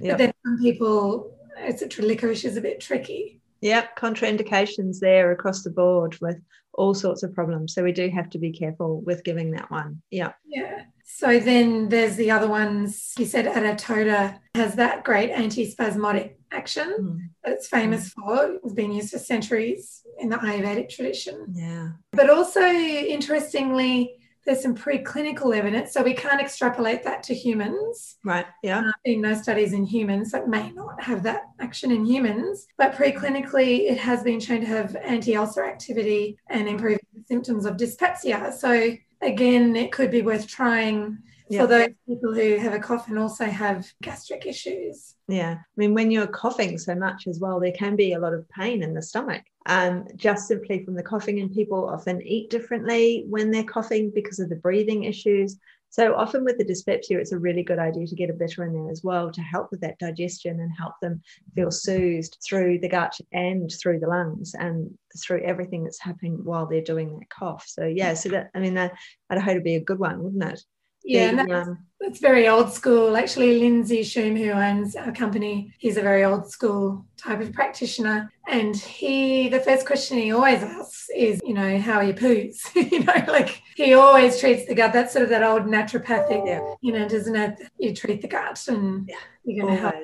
Yep. 0.00 0.12
But 0.12 0.18
then 0.18 0.32
some 0.44 0.58
people, 0.58 1.36
it's 1.58 1.82
a 1.82 2.02
licorice 2.02 2.44
is 2.44 2.56
a 2.56 2.60
bit 2.60 2.80
tricky. 2.80 3.40
Yep, 3.60 3.98
contraindications 3.98 5.00
there 5.00 5.32
across 5.32 5.62
the 5.62 5.70
board 5.70 6.16
with 6.20 6.40
all 6.74 6.94
sorts 6.94 7.22
of 7.22 7.34
problems. 7.34 7.74
So 7.74 7.82
we 7.82 7.92
do 7.92 8.08
have 8.08 8.30
to 8.30 8.38
be 8.38 8.52
careful 8.52 9.02
with 9.02 9.24
giving 9.24 9.50
that 9.52 9.70
one. 9.70 10.00
Yeah. 10.10 10.32
Yeah. 10.46 10.84
So 11.04 11.38
then 11.40 11.88
there's 11.88 12.16
the 12.16 12.30
other 12.30 12.48
ones. 12.48 13.12
You 13.18 13.26
said 13.26 13.46
Adhatoda 13.46 14.38
has 14.54 14.76
that 14.76 15.04
great 15.04 15.32
antispasmodic 15.32 16.36
action 16.52 16.96
mm. 16.98 17.18
that 17.44 17.54
it's 17.54 17.66
famous 17.68 18.10
for. 18.10 18.56
It's 18.64 18.72
been 18.72 18.92
used 18.92 19.10
for 19.10 19.18
centuries 19.18 20.02
in 20.18 20.30
the 20.30 20.36
Ayurvedic 20.36 20.88
tradition. 20.88 21.52
Yeah. 21.52 21.90
But 22.12 22.30
also, 22.30 22.62
interestingly, 22.62 24.19
there's 24.46 24.62
some 24.62 24.74
preclinical 24.74 25.56
evidence, 25.56 25.92
so 25.92 26.02
we 26.02 26.14
can't 26.14 26.40
extrapolate 26.40 27.02
that 27.04 27.22
to 27.24 27.34
humans. 27.34 28.16
Right. 28.24 28.46
Yeah. 28.62 28.80
Uh, 28.80 28.92
being 29.04 29.20
no 29.20 29.34
studies 29.34 29.72
in 29.72 29.84
humans 29.84 30.32
that 30.32 30.48
may 30.48 30.70
not 30.72 31.02
have 31.02 31.22
that 31.24 31.42
action 31.60 31.90
in 31.90 32.04
humans, 32.04 32.66
but 32.78 32.94
preclinically, 32.94 33.90
it 33.90 33.98
has 33.98 34.22
been 34.22 34.40
shown 34.40 34.60
to 34.60 34.66
have 34.66 34.96
anti-ulcer 34.96 35.64
activity 35.64 36.38
and 36.48 36.68
improving 36.68 37.06
the 37.14 37.22
symptoms 37.24 37.66
of 37.66 37.76
dyspepsia. 37.76 38.52
So 38.58 38.96
again, 39.20 39.76
it 39.76 39.92
could 39.92 40.10
be 40.10 40.22
worth 40.22 40.46
trying 40.46 41.18
for 41.50 41.66
those 41.66 41.88
people 42.06 42.32
who 42.32 42.58
have 42.58 42.74
a 42.74 42.78
cough 42.78 43.08
and 43.08 43.18
also 43.18 43.44
have 43.44 43.92
gastric 44.02 44.46
issues. 44.46 45.16
Yeah. 45.26 45.54
I 45.58 45.64
mean, 45.76 45.94
when 45.94 46.12
you're 46.12 46.28
coughing 46.28 46.78
so 46.78 46.94
much 46.94 47.26
as 47.26 47.40
well, 47.40 47.58
there 47.58 47.72
can 47.72 47.96
be 47.96 48.12
a 48.12 48.20
lot 48.20 48.34
of 48.34 48.48
pain 48.50 48.84
in 48.84 48.94
the 48.94 49.02
stomach. 49.02 49.42
Um, 49.66 50.06
just 50.16 50.48
simply 50.48 50.84
from 50.84 50.94
the 50.94 51.02
coughing, 51.02 51.40
and 51.40 51.52
people 51.52 51.88
often 51.88 52.22
eat 52.22 52.50
differently 52.50 53.24
when 53.28 53.50
they're 53.50 53.62
coughing 53.62 54.10
because 54.14 54.40
of 54.40 54.48
the 54.48 54.56
breathing 54.56 55.04
issues. 55.04 55.58
So 55.90 56.14
often 56.14 56.44
with 56.44 56.56
the 56.56 56.64
dyspepsia, 56.64 57.18
it's 57.18 57.32
a 57.32 57.38
really 57.38 57.64
good 57.64 57.80
idea 57.80 58.06
to 58.06 58.14
get 58.14 58.30
a 58.30 58.32
bitter 58.32 58.64
in 58.64 58.72
there 58.72 58.90
as 58.92 59.02
well 59.02 59.30
to 59.32 59.40
help 59.40 59.72
with 59.72 59.80
that 59.80 59.98
digestion 59.98 60.60
and 60.60 60.70
help 60.78 60.94
them 61.02 61.20
feel 61.56 61.72
soothed 61.72 62.38
through 62.42 62.78
the 62.78 62.88
gut 62.88 63.18
and 63.32 63.70
through 63.70 63.98
the 63.98 64.06
lungs 64.06 64.54
and 64.54 64.96
through 65.20 65.42
everything 65.42 65.82
that's 65.82 66.00
happening 66.00 66.44
while 66.44 66.66
they're 66.66 66.80
doing 66.80 67.18
that 67.18 67.28
cough. 67.28 67.66
So 67.66 67.84
yeah, 67.84 68.14
so 68.14 68.28
that 68.28 68.50
I 68.54 68.60
mean 68.60 68.74
that 68.74 68.92
I'd 69.28 69.42
hope 69.42 69.56
to 69.56 69.60
be 69.60 69.74
a 69.74 69.84
good 69.84 69.98
one, 69.98 70.22
wouldn't 70.22 70.44
it? 70.44 70.62
Yeah, 71.04 71.30
the, 71.30 71.36
that's, 71.36 71.68
um, 71.68 71.78
that's, 72.00 72.20
very 72.20 72.48
old 72.48 72.72
school. 72.72 73.16
Actually, 73.16 73.58
Lindsay 73.58 74.02
Shum, 74.02 74.36
who 74.36 74.50
owns 74.50 74.96
our 74.96 75.12
company, 75.12 75.74
he's 75.78 75.96
a 75.96 76.02
very 76.02 76.24
old 76.24 76.50
school 76.50 77.04
type 77.16 77.40
of 77.40 77.52
practitioner. 77.52 78.30
And 78.46 78.76
he, 78.76 79.48
the 79.48 79.60
first 79.60 79.86
question 79.86 80.18
he 80.18 80.32
always 80.32 80.62
asks 80.62 81.08
is, 81.14 81.40
you 81.44 81.54
know, 81.54 81.78
how 81.78 81.94
are 81.94 82.04
your 82.04 82.14
poos? 82.14 82.58
you 82.74 83.04
know, 83.04 83.24
like 83.28 83.62
he 83.76 83.94
always 83.94 84.38
treats 84.38 84.66
the 84.66 84.74
gut. 84.74 84.92
That's 84.92 85.12
sort 85.12 85.24
of 85.24 85.30
that 85.30 85.42
old 85.42 85.62
naturopathic, 85.62 86.46
yeah. 86.46 86.74
you 86.80 86.92
know, 86.92 87.08
doesn't 87.08 87.36
it? 87.36 87.58
You 87.78 87.94
treat 87.94 88.22
the 88.22 88.28
gut 88.28 88.62
and 88.68 89.08
yeah, 89.08 89.16
you're 89.44 89.64
going 89.64 89.76
to 89.76 89.80
help 89.80 89.94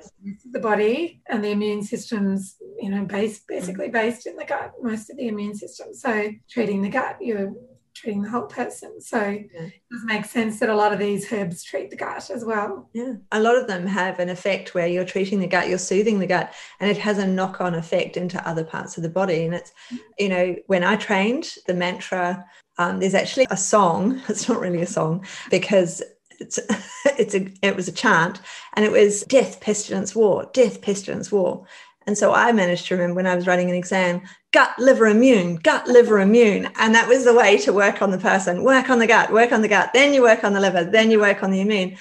the 0.51 0.61
body 0.61 1.21
and 1.29 1.45
the 1.45 1.51
immune 1.51 1.83
system's, 1.83 2.57
you 2.81 2.91
know, 2.91 3.05
based 3.05 3.47
basically 3.49 3.89
based 3.89 4.27
in 4.27 4.37
the 4.37 4.45
gut, 4.45 4.73
most 4.83 5.11
of 5.11 5.17
the 5.17 5.29
immune 5.29 5.55
system. 5.55 5.93
So 5.93 6.31
treating 6.49 6.83
the 6.83 6.89
gut, 6.89 7.17
you're 7.21 7.53
treating 7.97 8.23
the 8.23 8.29
whole 8.29 8.47
person. 8.47 9.01
So 9.01 9.19
yeah. 9.19 9.63
it 9.63 9.83
does 9.91 10.05
make 10.05 10.25
sense 10.25 10.61
that 10.61 10.69
a 10.69 10.77
lot 10.77 10.93
of 10.93 10.99
these 10.99 11.33
herbs 11.33 11.65
treat 11.65 11.91
the 11.91 11.97
gut 11.97 12.31
as 12.31 12.45
well. 12.45 12.89
Yeah. 12.93 13.15
A 13.33 13.41
lot 13.41 13.57
of 13.57 13.67
them 13.67 13.87
have 13.87 14.19
an 14.19 14.29
effect 14.29 14.75
where 14.75 14.87
you're 14.87 15.05
treating 15.05 15.41
the 15.41 15.47
gut, 15.47 15.69
you're 15.69 15.79
soothing 15.79 16.19
the 16.19 16.27
gut, 16.27 16.53
and 16.81 16.91
it 16.91 16.99
has 16.99 17.19
a 17.19 17.27
knock 17.27 17.61
on 17.61 17.75
effect 17.75 18.17
into 18.17 18.47
other 18.49 18.65
parts 18.65 18.97
of 18.97 19.03
the 19.03 19.09
body. 19.09 19.45
And 19.45 19.55
it's, 19.55 19.73
you 20.19 20.29
know, 20.29 20.57
when 20.67 20.85
I 20.85 20.97
trained 20.97 21.55
the 21.67 21.75
mantra, 21.75 22.45
um, 22.79 23.01
there's 23.01 23.15
actually 23.15 23.47
a 23.51 23.57
song, 23.57 24.21
it's 24.29 24.49
not 24.49 24.61
really 24.61 24.83
a 24.83 24.87
song 24.87 25.25
because 25.51 26.03
it's 26.39 26.59
it's 27.19 27.35
a 27.35 27.51
it 27.63 27.77
was 27.77 27.89
a 27.89 27.93
chant 27.93 28.41
and 28.75 28.85
it 28.85 28.93
was 28.93 29.23
death 29.25 29.61
pestilence 29.61 30.15
war 30.15 30.51
death 30.53 30.83
pestilence 30.83 31.33
war 31.33 31.67
And 32.07 32.17
so 32.17 32.33
I 32.33 32.53
managed 32.53 32.87
to 32.87 32.95
remember 32.95 33.17
when 33.17 33.27
I 33.27 33.35
was 33.35 33.47
writing 33.47 33.69
an 33.69 33.77
exam, 33.77 34.23
gut, 34.53 34.71
liver, 34.79 35.07
immune, 35.07 35.57
gut, 35.57 35.89
liver, 35.89 36.21
immune. 36.21 36.69
And 36.77 36.95
that 36.95 37.09
was 37.09 37.25
the 37.25 37.35
way 37.35 37.59
to 37.59 37.73
work 37.73 38.01
on 38.01 38.11
the 38.11 38.19
person 38.19 38.63
work 38.63 38.91
on 38.91 38.99
the 39.01 39.07
gut, 39.07 39.33
work 39.33 39.53
on 39.53 39.61
the 39.61 39.69
gut, 39.69 39.91
then 39.93 40.15
you 40.15 40.23
work 40.23 40.45
on 40.45 40.53
the 40.53 40.61
liver, 40.61 40.85
then 40.85 41.11
you 41.11 41.19
work 41.19 41.43
on 41.43 41.51
the 41.51 41.61
immune. 41.61 41.97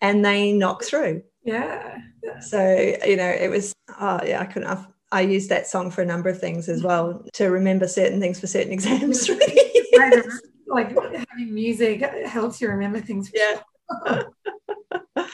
And 0.00 0.24
they 0.24 0.52
knock 0.52 0.84
through. 0.84 1.22
Yeah. 1.42 1.98
So, 2.40 2.60
you 3.04 3.16
know, 3.16 3.28
it 3.28 3.50
was, 3.50 3.74
oh, 4.00 4.20
yeah, 4.24 4.40
I 4.40 4.46
couldn't 4.46 4.68
have. 4.68 4.86
I 5.12 5.22
used 5.22 5.48
that 5.48 5.66
song 5.66 5.90
for 5.90 6.02
a 6.02 6.06
number 6.06 6.28
of 6.28 6.38
things 6.38 6.68
as 6.68 6.84
well 6.84 7.24
to 7.34 7.46
remember 7.46 7.88
certain 7.88 8.20
things 8.20 8.38
for 8.38 8.46
certain 8.46 8.72
exams. 8.72 9.28
like 10.68 10.94
having 10.94 11.52
music 11.52 12.00
helps 12.26 12.60
you 12.60 12.68
remember 12.68 13.00
things. 13.00 13.30
Yeah. 13.34 13.60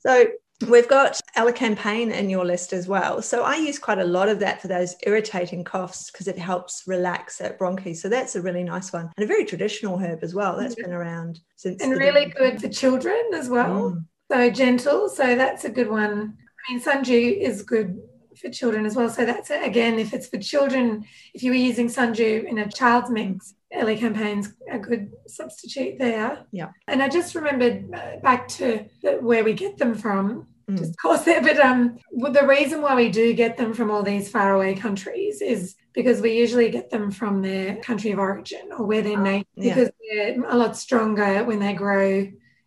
so 0.00 0.26
We've 0.68 0.88
got 0.88 1.20
elecampane 1.36 2.12
in 2.12 2.30
your 2.30 2.44
list 2.44 2.72
as 2.72 2.86
well. 2.88 3.22
So 3.22 3.42
I 3.42 3.56
use 3.56 3.78
quite 3.78 3.98
a 3.98 4.04
lot 4.04 4.28
of 4.28 4.38
that 4.40 4.60
for 4.60 4.68
those 4.68 4.96
irritating 5.04 5.64
coughs 5.64 6.10
because 6.10 6.28
it 6.28 6.38
helps 6.38 6.84
relax 6.86 7.38
that 7.38 7.58
bronchi. 7.58 7.96
So 7.96 8.08
that's 8.08 8.36
a 8.36 8.42
really 8.42 8.62
nice 8.62 8.92
one 8.92 9.10
and 9.16 9.24
a 9.24 9.26
very 9.26 9.44
traditional 9.44 9.98
herb 9.98 10.20
as 10.22 10.34
well. 10.34 10.56
That's 10.56 10.74
been 10.74 10.92
around 10.92 11.40
since. 11.56 11.82
And 11.82 11.92
really 11.92 12.26
good 12.26 12.60
for 12.60 12.68
children 12.68 13.20
as 13.34 13.48
well. 13.48 13.92
Mm. 13.92 14.04
So 14.30 14.50
gentle. 14.50 15.08
So 15.08 15.34
that's 15.36 15.64
a 15.64 15.70
good 15.70 15.90
one. 15.90 16.36
I 16.68 16.72
mean, 16.72 16.80
sundew 16.80 17.36
is 17.38 17.62
good 17.62 18.00
for 18.36 18.48
children 18.48 18.86
as 18.86 18.96
well. 18.96 19.10
So 19.10 19.24
that's 19.24 19.50
again, 19.50 19.98
if 19.98 20.14
it's 20.14 20.28
for 20.28 20.38
children, 20.38 21.04
if 21.34 21.42
you 21.42 21.50
were 21.50 21.56
using 21.56 21.88
sundew 21.88 22.44
in 22.46 22.58
a 22.58 22.70
child's 22.70 23.10
mix, 23.10 23.54
elecampane's 23.74 24.52
a 24.70 24.78
good 24.78 25.12
substitute 25.26 25.98
there. 25.98 26.44
Yeah. 26.52 26.70
And 26.86 27.02
I 27.02 27.08
just 27.08 27.34
remembered 27.34 27.90
uh, 27.92 28.20
back 28.22 28.48
to 28.48 28.86
the, 29.02 29.12
where 29.12 29.44
we 29.44 29.54
get 29.54 29.78
them 29.78 29.94
from. 29.94 30.46
Just 30.76 30.96
pause 30.98 31.24
there. 31.24 31.42
But 31.42 31.58
um, 31.58 31.98
well, 32.10 32.32
the 32.32 32.46
reason 32.46 32.82
why 32.82 32.94
we 32.94 33.08
do 33.08 33.32
get 33.32 33.56
them 33.56 33.72
from 33.72 33.90
all 33.90 34.02
these 34.02 34.28
faraway 34.28 34.74
countries 34.74 35.40
is 35.40 35.74
because 35.92 36.20
we 36.20 36.32
usually 36.32 36.70
get 36.70 36.90
them 36.90 37.10
from 37.10 37.42
their 37.42 37.76
country 37.76 38.10
of 38.12 38.18
origin 38.18 38.70
or 38.76 38.86
where 38.86 39.02
they're 39.02 39.18
native, 39.18 39.46
yeah. 39.56 39.74
because 39.74 39.90
they're 40.10 40.44
a 40.50 40.56
lot 40.56 40.76
stronger 40.76 41.44
when 41.44 41.58
they 41.58 41.74
grow 41.74 42.26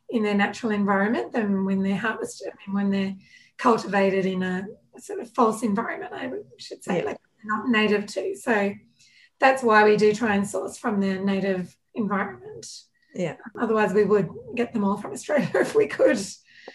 in 0.09 0.23
their 0.23 0.35
natural 0.35 0.71
environment 0.71 1.31
than 1.31 1.65
when 1.65 1.81
they're 1.81 1.97
harvested. 1.97 2.49
I 2.49 2.55
mean, 2.67 2.75
when 2.75 2.91
they're 2.91 3.15
cultivated 3.57 4.25
in 4.25 4.43
a, 4.43 4.65
a 4.95 5.01
sort 5.01 5.19
of 5.19 5.31
false 5.31 5.63
environment, 5.63 6.13
I 6.13 6.31
should 6.57 6.83
say, 6.83 6.99
yeah. 6.99 7.05
like 7.05 7.17
not 7.43 7.69
native 7.69 8.05
to. 8.07 8.35
So 8.35 8.73
that's 9.39 9.63
why 9.63 9.83
we 9.83 9.97
do 9.97 10.13
try 10.13 10.35
and 10.35 10.47
source 10.47 10.77
from 10.77 10.99
their 10.99 11.23
native 11.23 11.75
environment. 11.93 12.65
Yeah. 13.13 13.35
Otherwise, 13.59 13.93
we 13.93 14.03
would 14.03 14.29
get 14.55 14.73
them 14.73 14.83
all 14.83 14.97
from 14.97 15.11
Australia 15.11 15.49
if 15.55 15.75
we 15.75 15.87
could 15.87 16.19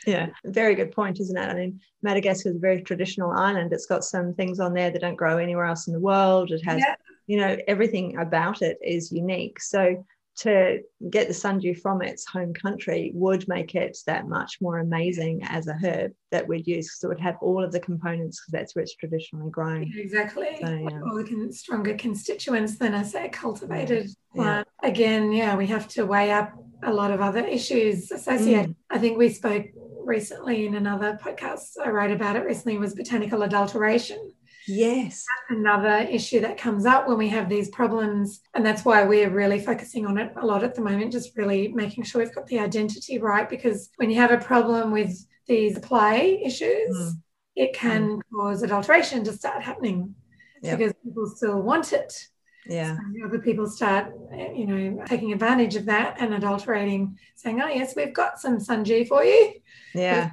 yeah. 0.06 0.28
Very 0.44 0.74
good 0.74 0.92
point 0.92 1.20
isn't 1.20 1.36
it? 1.36 1.48
I 1.48 1.54
mean 1.54 1.80
madagascar 2.02 2.50
is 2.50 2.56
a 2.56 2.58
very 2.58 2.82
traditional 2.82 3.32
island. 3.32 3.72
It's 3.72 3.86
got 3.86 4.04
some 4.04 4.34
things 4.34 4.60
on 4.60 4.74
there 4.74 4.90
that 4.90 5.00
don't 5.00 5.16
grow 5.16 5.38
anywhere 5.38 5.66
else 5.66 5.86
in 5.86 5.92
the 5.92 6.00
world. 6.00 6.50
It 6.50 6.64
has 6.64 6.78
yeah. 6.78 6.94
you 7.26 7.38
know 7.38 7.56
everything 7.66 8.18
about 8.18 8.62
it 8.62 8.78
is 8.82 9.12
unique. 9.12 9.60
So 9.60 10.04
to 10.40 10.80
get 11.10 11.28
the 11.28 11.34
sundew 11.34 11.74
from 11.74 12.00
its 12.00 12.26
home 12.26 12.54
country 12.54 13.10
would 13.14 13.46
make 13.46 13.74
it 13.74 13.98
that 14.06 14.26
much 14.26 14.58
more 14.60 14.78
amazing 14.78 15.42
as 15.44 15.66
a 15.66 15.74
herb 15.74 16.12
that 16.30 16.46
we'd 16.46 16.66
use 16.66 16.98
so 16.98 17.08
it 17.08 17.10
would 17.10 17.20
have 17.20 17.36
all 17.42 17.62
of 17.62 17.72
the 17.72 17.80
components 17.80 18.40
because 18.40 18.52
that's 18.52 18.74
where 18.74 18.82
it's 18.82 18.94
traditionally 18.94 19.50
grown. 19.50 19.92
Exactly. 19.96 20.56
So, 20.62 20.70
yeah. 20.70 21.00
all 21.02 21.16
the 21.16 21.52
stronger 21.52 21.94
constituents 21.94 22.78
than 22.78 22.94
a 22.94 23.04
say 23.04 23.28
cultivated 23.28 24.08
plant. 24.34 24.66
Yeah. 24.82 24.88
again 24.88 25.32
yeah 25.32 25.56
we 25.56 25.66
have 25.66 25.88
to 25.88 26.06
weigh 26.06 26.30
up 26.30 26.52
a 26.82 26.92
lot 26.92 27.10
of 27.10 27.20
other 27.20 27.44
issues 27.44 28.10
associated. 28.10 28.70
Mm. 28.70 28.76
I 28.90 28.98
think 28.98 29.18
we 29.18 29.30
spoke 29.30 29.66
recently 30.04 30.66
in 30.66 30.74
another 30.74 31.18
podcast 31.22 31.72
I 31.82 31.90
wrote 31.90 32.10
about 32.10 32.36
it 32.36 32.44
recently 32.44 32.78
was 32.78 32.94
botanical 32.94 33.42
adulteration. 33.42 34.32
Yes. 34.66 35.24
That's 35.26 35.58
another 35.58 36.06
issue 36.10 36.40
that 36.40 36.58
comes 36.58 36.86
up 36.86 37.08
when 37.08 37.18
we 37.18 37.28
have 37.28 37.48
these 37.48 37.70
problems. 37.70 38.40
And 38.54 38.64
that's 38.64 38.84
why 38.84 39.04
we're 39.04 39.30
really 39.30 39.58
focusing 39.58 40.06
on 40.06 40.18
it 40.18 40.32
a 40.36 40.46
lot 40.46 40.62
at 40.64 40.74
the 40.74 40.80
moment, 40.80 41.12
just 41.12 41.36
really 41.36 41.68
making 41.68 42.04
sure 42.04 42.22
we've 42.22 42.34
got 42.34 42.46
the 42.46 42.60
identity 42.60 43.18
right. 43.18 43.48
Because 43.48 43.90
when 43.96 44.10
you 44.10 44.16
have 44.16 44.30
a 44.30 44.38
problem 44.38 44.90
with 44.90 45.26
these 45.46 45.78
play 45.78 46.42
issues, 46.44 46.96
mm. 46.96 47.12
it 47.56 47.74
can 47.74 48.18
mm. 48.18 48.20
cause 48.34 48.62
adulteration 48.62 49.24
to 49.24 49.32
start 49.32 49.62
happening 49.62 50.14
yep. 50.62 50.78
because 50.78 50.94
people 51.02 51.26
still 51.26 51.60
want 51.62 51.92
it 51.92 52.28
yeah. 52.70 52.96
So 52.96 53.26
other 53.26 53.38
people 53.40 53.68
start 53.68 54.14
you 54.54 54.66
know 54.66 55.04
taking 55.06 55.32
advantage 55.32 55.76
of 55.76 55.84
that 55.86 56.16
and 56.20 56.34
adulterating 56.34 57.18
saying 57.34 57.60
oh 57.60 57.68
yes 57.68 57.96
we've 57.96 58.14
got 58.14 58.40
some 58.40 58.60
sundew 58.60 59.04
for 59.04 59.24
you. 59.24 59.54
Yeah. 59.94 60.30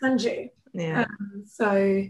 Sundew 0.00 0.48
yeah. 0.74 1.02
Um, 1.02 1.44
so 1.46 2.04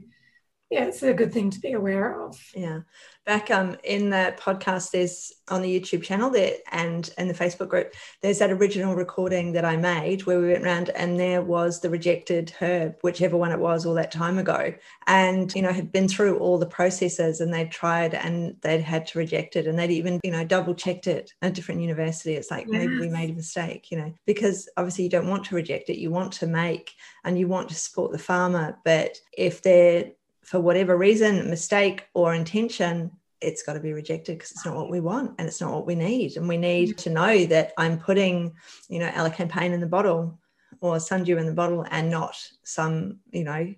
yeah 0.71 0.85
it's 0.85 1.02
a 1.02 1.14
good 1.14 1.33
thing 1.33 1.50
to 1.50 1.61
be 1.61 1.73
aware 1.73 2.21
of. 2.21 2.40
Yeah. 2.54 2.80
Back 3.26 3.50
um 3.50 3.76
in 3.85 4.11
the 4.11 4.35
podcast 4.38 4.90
there's 4.90 5.33
on 5.49 5.62
the 5.62 5.80
youtube 5.80 6.02
channel 6.02 6.30
there 6.30 6.56
and 6.73 7.11
in 7.16 7.28
the 7.28 7.35
facebook 7.35 7.68
group 7.68 7.94
there's 8.23 8.38
that 8.38 8.50
original 8.50 8.94
recording 8.94 9.52
that 9.52 9.64
i 9.64 9.76
made 9.76 10.25
where 10.26 10.40
we 10.40 10.49
went 10.49 10.64
around 10.64 10.90
and 10.90 11.18
there 11.18 11.42
was 11.42 11.80
the 11.80 11.88
rejected 11.88 12.52
herb 12.61 12.97
whichever 13.02 13.37
one 13.37 13.52
it 13.52 13.59
was 13.59 13.87
all 13.87 13.94
that 13.94 14.11
time 14.11 14.38
ago. 14.38 14.75
And 15.06 15.54
you 15.54 15.62
know 15.62 15.73
had 15.73 15.92
been 15.92 16.09
through 16.09 16.38
all 16.38 16.59
the 16.59 16.66
processes 16.66 17.40
and 17.40 17.52
they'd 17.52 17.71
tried 17.71 18.14
and 18.14 18.56
they'd 18.61 18.83
had 18.83 19.06
to 19.09 19.18
reject 19.18 19.56
it 19.56 19.66
and 19.66 19.78
they'd 19.78 19.90
even 19.90 20.21
you 20.23 20.30
know 20.30 20.44
double 20.44 20.75
checked 20.75 21.06
it 21.06 21.33
at 21.42 21.50
a 21.50 21.54
different 21.54 21.80
university. 21.80 22.35
It's 22.35 22.50
like 22.50 22.66
maybe 22.66 22.99
we 22.99 23.09
made 23.09 23.30
a 23.30 23.35
mistake 23.35 23.90
you 23.90 23.99
know 23.99 24.12
because 24.26 24.68
obviously 24.76 25.04
you 25.04 25.11
don't 25.11 25.28
want 25.28 25.44
to 25.47 25.54
reject 25.54 25.88
it. 25.88 25.99
You 25.99 26.11
want 26.11 26.33
to 26.35 26.47
make 26.47 26.92
and 27.25 27.38
you 27.38 27.49
want 27.49 27.68
to 27.71 27.75
support 27.75 28.12
the 28.12 28.18
farmer. 28.18 28.78
But 28.85 29.16
if 29.37 29.62
they're 29.62 30.12
for 30.45 30.61
whatever 30.61 30.97
reason, 30.97 31.51
mistake 31.51 32.07
or 32.15 32.35
intention, 32.35 33.11
it's 33.41 33.63
got 33.63 33.75
to 33.75 33.81
be 33.81 33.93
rejected 33.93 34.39
because 34.39 34.53
it's 34.53 34.65
not 34.65 34.77
what 34.77 34.91
we 34.91 35.01
want 35.01 35.35
and 35.39 35.47
it's 35.47 35.61
not 35.61 35.73
what 35.73 35.87
we 35.87 35.95
need. 35.95 36.37
And 36.37 36.49
we 36.49 36.57
need 36.57 36.91
mm. 36.91 36.97
to 36.99 37.11
know 37.11 37.47
that 37.47 37.73
I'm 37.77 37.99
putting, 37.99 38.55
you 38.89 38.99
know, 38.99 39.09
elecampane 39.09 39.73
in 39.73 39.81
the 39.81 39.87
bottle 39.87 40.39
or 40.81 40.99
sundew 41.01 41.37
in 41.37 41.47
the 41.47 41.53
bottle 41.53 41.87
and 41.91 42.11
not 42.11 42.37
some, 42.63 43.19
you 43.33 43.45
know, 43.45 43.75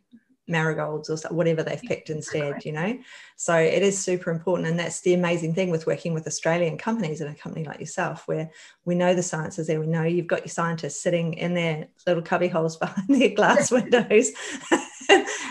marigolds 0.48 1.10
or 1.10 1.16
whatever 1.34 1.62
they've 1.62 1.82
picked 1.82 2.10
instead, 2.10 2.64
you 2.64 2.72
know. 2.72 2.96
So 3.36 3.56
it 3.56 3.82
is 3.82 3.98
super 3.98 4.30
important. 4.30 4.68
And 4.68 4.78
that's 4.78 5.00
the 5.00 5.14
amazing 5.14 5.54
thing 5.54 5.70
with 5.70 5.86
working 5.86 6.14
with 6.14 6.26
Australian 6.26 6.78
companies 6.78 7.20
and 7.20 7.30
a 7.30 7.38
company 7.38 7.64
like 7.64 7.80
yourself, 7.80 8.28
where 8.28 8.50
we 8.84 8.94
know 8.94 9.14
the 9.14 9.22
science 9.22 9.58
is 9.58 9.66
there. 9.66 9.80
We 9.80 9.88
know 9.88 10.04
you've 10.04 10.28
got 10.28 10.40
your 10.40 10.48
scientists 10.48 11.02
sitting 11.02 11.34
in 11.34 11.54
their 11.54 11.88
little 12.06 12.22
cubby 12.22 12.48
holes 12.48 12.76
behind 12.78 13.08
their 13.08 13.30
glass 13.30 13.70
windows 13.72 14.30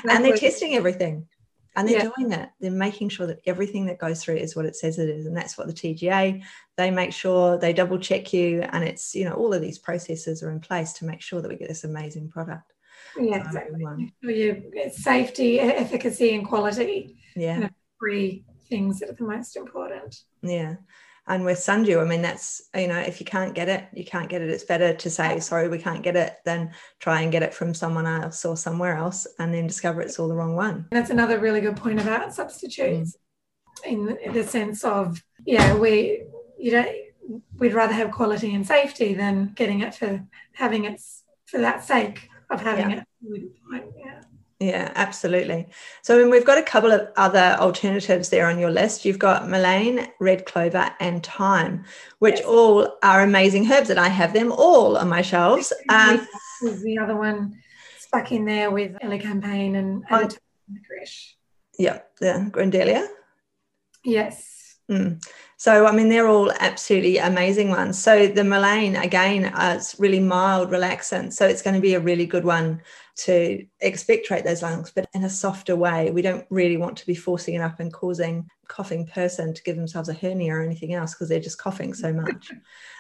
and 0.09 0.23
they're 0.23 0.37
testing 0.37 0.75
everything. 0.75 1.27
And 1.77 1.89
they're 1.89 1.97
yeah. 1.97 2.09
doing 2.15 2.29
that. 2.29 2.53
They're 2.61 2.71
making 2.71 3.09
sure 3.09 3.27
that 3.27 3.41
everything 3.45 3.85
that 3.87 3.99
goes 3.99 4.23
through 4.23 4.37
is 4.37 4.55
what 4.55 4.65
it 4.65 4.77
says 4.77 4.97
it 4.97 5.09
is. 5.09 5.25
And 5.25 5.35
that's 5.35 5.57
what 5.57 5.67
the 5.67 5.73
TGA, 5.73 6.41
they 6.77 6.89
make 6.89 7.11
sure 7.11 7.57
they 7.57 7.73
double 7.73 7.99
check 7.99 8.31
you. 8.31 8.61
And 8.61 8.83
it's, 8.83 9.13
you 9.13 9.25
know, 9.25 9.33
all 9.33 9.53
of 9.53 9.61
these 9.61 9.77
processes 9.77 10.41
are 10.41 10.51
in 10.51 10.61
place 10.61 10.93
to 10.93 11.05
make 11.05 11.21
sure 11.21 11.41
that 11.41 11.49
we 11.49 11.57
get 11.57 11.67
this 11.67 11.83
amazing 11.83 12.29
product. 12.29 12.71
Yeah, 13.19 13.45
exactly. 13.45 13.85
Um, 13.85 14.11
your 14.21 14.57
safety, 14.89 15.59
efficacy, 15.59 16.33
and 16.35 16.47
quality. 16.47 17.17
Yeah. 17.35 17.55
You 17.55 17.59
know, 17.61 17.69
three 17.99 18.45
things 18.69 18.99
that 18.99 19.09
are 19.09 19.13
the 19.13 19.25
most 19.25 19.57
important. 19.57 20.23
Yeah. 20.41 20.75
And 21.27 21.43
with 21.43 21.57
sundew, 21.57 21.99
I 21.99 22.05
mean, 22.05 22.21
that's, 22.21 22.61
you 22.75 22.87
know, 22.87 22.99
if 22.99 23.19
you 23.19 23.25
can't 23.25 23.55
get 23.55 23.67
it, 23.67 23.85
you 23.93 24.05
can't 24.05 24.29
get 24.29 24.41
it. 24.41 24.49
It's 24.49 24.63
better 24.63 24.93
to 24.93 25.09
say, 25.09 25.39
sorry, 25.39 25.67
we 25.69 25.79
can't 25.79 26.03
get 26.03 26.15
it 26.15 26.37
than 26.45 26.71
try 26.99 27.21
and 27.21 27.31
get 27.31 27.41
it 27.41 27.53
from 27.53 27.73
someone 27.73 28.05
else 28.05 28.45
or 28.45 28.55
somewhere 28.55 28.95
else 28.95 29.25
and 29.39 29.53
then 29.53 29.65
discover 29.65 30.01
it's 30.01 30.19
all 30.19 30.27
the 30.27 30.35
wrong 30.35 30.55
one. 30.55 30.87
That's 30.91 31.09
another 31.09 31.39
really 31.39 31.61
good 31.61 31.77
point 31.77 31.99
about 31.99 32.33
substitutes 32.33 33.17
mm. 33.83 34.17
in 34.23 34.33
the 34.33 34.43
sense 34.43 34.83
of, 34.83 35.19
yeah, 35.45 35.75
we, 35.75 36.25
you 36.59 36.73
know, 36.73 36.85
we'd 37.57 37.73
rather 37.73 37.93
have 37.93 38.11
quality 38.11 38.53
and 38.53 38.65
safety 38.65 39.15
than 39.15 39.53
getting 39.55 39.79
it 39.79 39.95
for 39.95 40.23
having 40.53 40.85
it 40.85 41.01
for 41.45 41.59
that 41.59 41.83
sake 41.83 42.29
of 42.51 42.61
having 42.61 42.91
yeah. 42.91 43.01
it. 43.01 43.05
Yeah. 44.59 44.91
Absolutely. 44.95 45.67
So 46.01 46.17
I 46.17 46.21
mean, 46.21 46.31
we've 46.31 46.45
got 46.45 46.57
a 46.57 46.63
couple 46.63 46.91
of 46.91 47.09
other 47.17 47.57
alternatives 47.59 48.29
there 48.29 48.47
on 48.47 48.57
your 48.57 48.71
list. 48.71 49.03
You've 49.03 49.19
got 49.19 49.49
mullein, 49.49 50.07
red 50.19 50.45
clover, 50.45 50.91
and 50.99 51.25
thyme, 51.25 51.83
which 52.19 52.37
yes. 52.37 52.45
all 52.45 52.97
are 53.03 53.21
amazing 53.21 53.69
herbs, 53.71 53.89
and 53.89 53.99
I 53.99 54.07
have 54.07 54.33
them 54.33 54.51
all 54.51 54.97
on 54.97 55.09
my 55.09 55.21
shelves. 55.21 55.73
Um, 55.89 56.25
the 56.61 56.97
other 56.97 57.17
one 57.17 57.61
stuck 57.97 58.31
in 58.31 58.45
there 58.45 58.71
with 58.71 58.93
elecampane 59.03 59.75
and, 59.75 60.03
and 60.09 60.37
licorice. 60.71 61.35
Yeah, 61.77 61.99
the 62.21 62.47
grindelia. 62.51 63.07
Yes. 64.05 64.77
Mm. 64.89 65.21
So, 65.65 65.87
I 65.87 65.91
mean, 65.93 66.09
they're 66.09 66.27
all 66.27 66.51
absolutely 66.59 67.17
amazing 67.17 67.71
ones. 67.71 67.97
So, 67.97 68.27
the 68.27 68.43
mullein, 68.43 68.95
again, 69.03 69.45
uh, 69.45 69.73
it's 69.77 69.99
really 69.99 70.19
mild 70.19 70.69
relaxant. 70.69 71.33
So, 71.33 71.47
it's 71.47 71.63
going 71.63 71.73
to 71.73 71.81
be 71.81 71.95
a 71.95 71.99
really 71.99 72.27
good 72.27 72.45
one 72.45 72.83
to 73.23 73.65
expectorate 73.81 74.43
those 74.43 74.61
lungs, 74.61 74.91
but 74.93 75.09
in 75.15 75.23
a 75.23 75.29
softer 75.29 75.75
way. 75.75 76.11
We 76.11 76.21
don't 76.21 76.45
really 76.51 76.77
want 76.77 76.97
to 76.97 77.07
be 77.07 77.15
forcing 77.15 77.55
it 77.55 77.61
up 77.61 77.79
and 77.79 77.91
causing 77.91 78.47
coughing 78.67 79.07
person 79.07 79.55
to 79.55 79.63
give 79.63 79.75
themselves 79.75 80.07
a 80.07 80.13
hernia 80.13 80.53
or 80.53 80.61
anything 80.61 80.93
else 80.93 81.15
because 81.15 81.29
they're 81.29 81.39
just 81.39 81.57
coughing 81.57 81.95
so 81.95 82.13
much. 82.13 82.51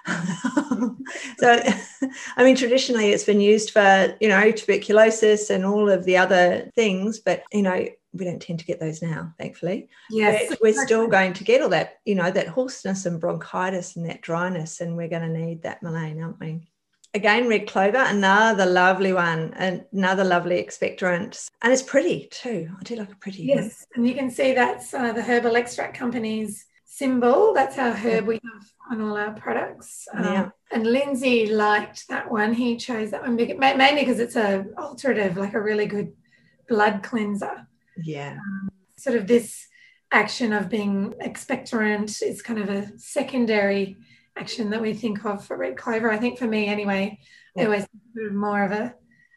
so, 1.37 1.61
I 2.37 2.43
mean, 2.43 2.55
traditionally 2.55 3.09
it's 3.09 3.25
been 3.25 3.41
used 3.41 3.69
for, 3.69 4.17
you 4.19 4.27
know, 4.27 4.49
tuberculosis 4.49 5.51
and 5.51 5.65
all 5.65 5.87
of 5.87 6.03
the 6.05 6.17
other 6.17 6.71
things, 6.73 7.19
but, 7.19 7.43
you 7.51 7.61
know, 7.61 7.85
we 8.15 8.25
don't 8.25 8.41
tend 8.41 8.59
to 8.59 8.65
get 8.65 8.79
those 8.79 9.01
now, 9.01 9.33
thankfully. 9.37 9.89
Yes. 10.09 10.49
But 10.49 10.59
we're 10.61 10.85
still 10.85 11.07
going 11.07 11.33
to 11.33 11.43
get 11.43 11.61
all 11.61 11.69
that, 11.69 11.99
you 12.05 12.15
know, 12.15 12.31
that 12.31 12.47
hoarseness 12.47 13.05
and 13.05 13.19
bronchitis 13.19 13.95
and 13.95 14.09
that 14.09 14.21
dryness, 14.21 14.81
and 14.81 14.95
we're 14.95 15.09
going 15.09 15.21
to 15.21 15.39
need 15.39 15.63
that 15.63 15.81
Mullein, 15.83 16.21
aren't 16.21 16.39
we? 16.39 16.61
Again, 17.13 17.47
red 17.47 17.67
clover, 17.67 17.97
another 17.97 18.65
lovely 18.65 19.13
one, 19.13 19.53
another 19.93 20.25
lovely 20.25 20.61
expectorant. 20.61 21.49
And 21.61 21.71
it's 21.71 21.81
pretty 21.81 22.27
too. 22.29 22.69
I 22.77 22.83
do 22.83 22.97
like 22.97 23.11
a 23.11 23.15
pretty. 23.15 23.43
Yes. 23.43 23.85
One. 23.93 24.01
And 24.01 24.07
you 24.07 24.15
can 24.15 24.29
see 24.29 24.53
that's 24.53 24.93
uh, 24.93 25.13
the 25.13 25.21
herbal 25.21 25.55
extract 25.55 25.97
company's 25.97 26.65
symbol. 26.83 27.53
That's 27.53 27.77
our 27.77 27.93
herb 27.93 28.25
we 28.25 28.35
have 28.35 28.65
on 28.91 29.01
all 29.01 29.17
our 29.17 29.33
products. 29.33 30.07
Um, 30.13 30.23
yeah. 30.23 30.49
And 30.71 30.87
Lindsay 30.87 31.47
liked 31.47 32.07
that 32.09 32.29
one. 32.29 32.53
He 32.53 32.75
chose 32.77 33.11
that 33.11 33.21
one 33.21 33.35
mainly 33.37 34.01
because 34.01 34.19
it's 34.19 34.35
a 34.35 34.65
alterative, 34.77 35.37
like 35.37 35.53
a 35.53 35.61
really 35.61 35.85
good 35.85 36.13
blood 36.67 37.03
cleanser. 37.03 37.67
Yeah. 38.03 38.33
Um, 38.33 38.69
sort 38.97 39.17
of 39.17 39.27
this 39.27 39.67
action 40.11 40.53
of 40.53 40.69
being 40.69 41.13
expectorant 41.23 42.21
is 42.21 42.41
kind 42.41 42.59
of 42.59 42.69
a 42.69 42.97
secondary 42.97 43.97
action 44.37 44.69
that 44.69 44.81
we 44.81 44.93
think 44.93 45.23
of 45.25 45.45
for 45.45 45.57
red 45.57 45.77
clover. 45.77 46.11
I 46.11 46.17
think 46.17 46.37
for 46.37 46.47
me 46.47 46.67
anyway, 46.67 47.19
yeah. 47.55 47.65
always 47.65 47.87
more 48.31 48.63
of 48.63 48.71
a 48.71 48.93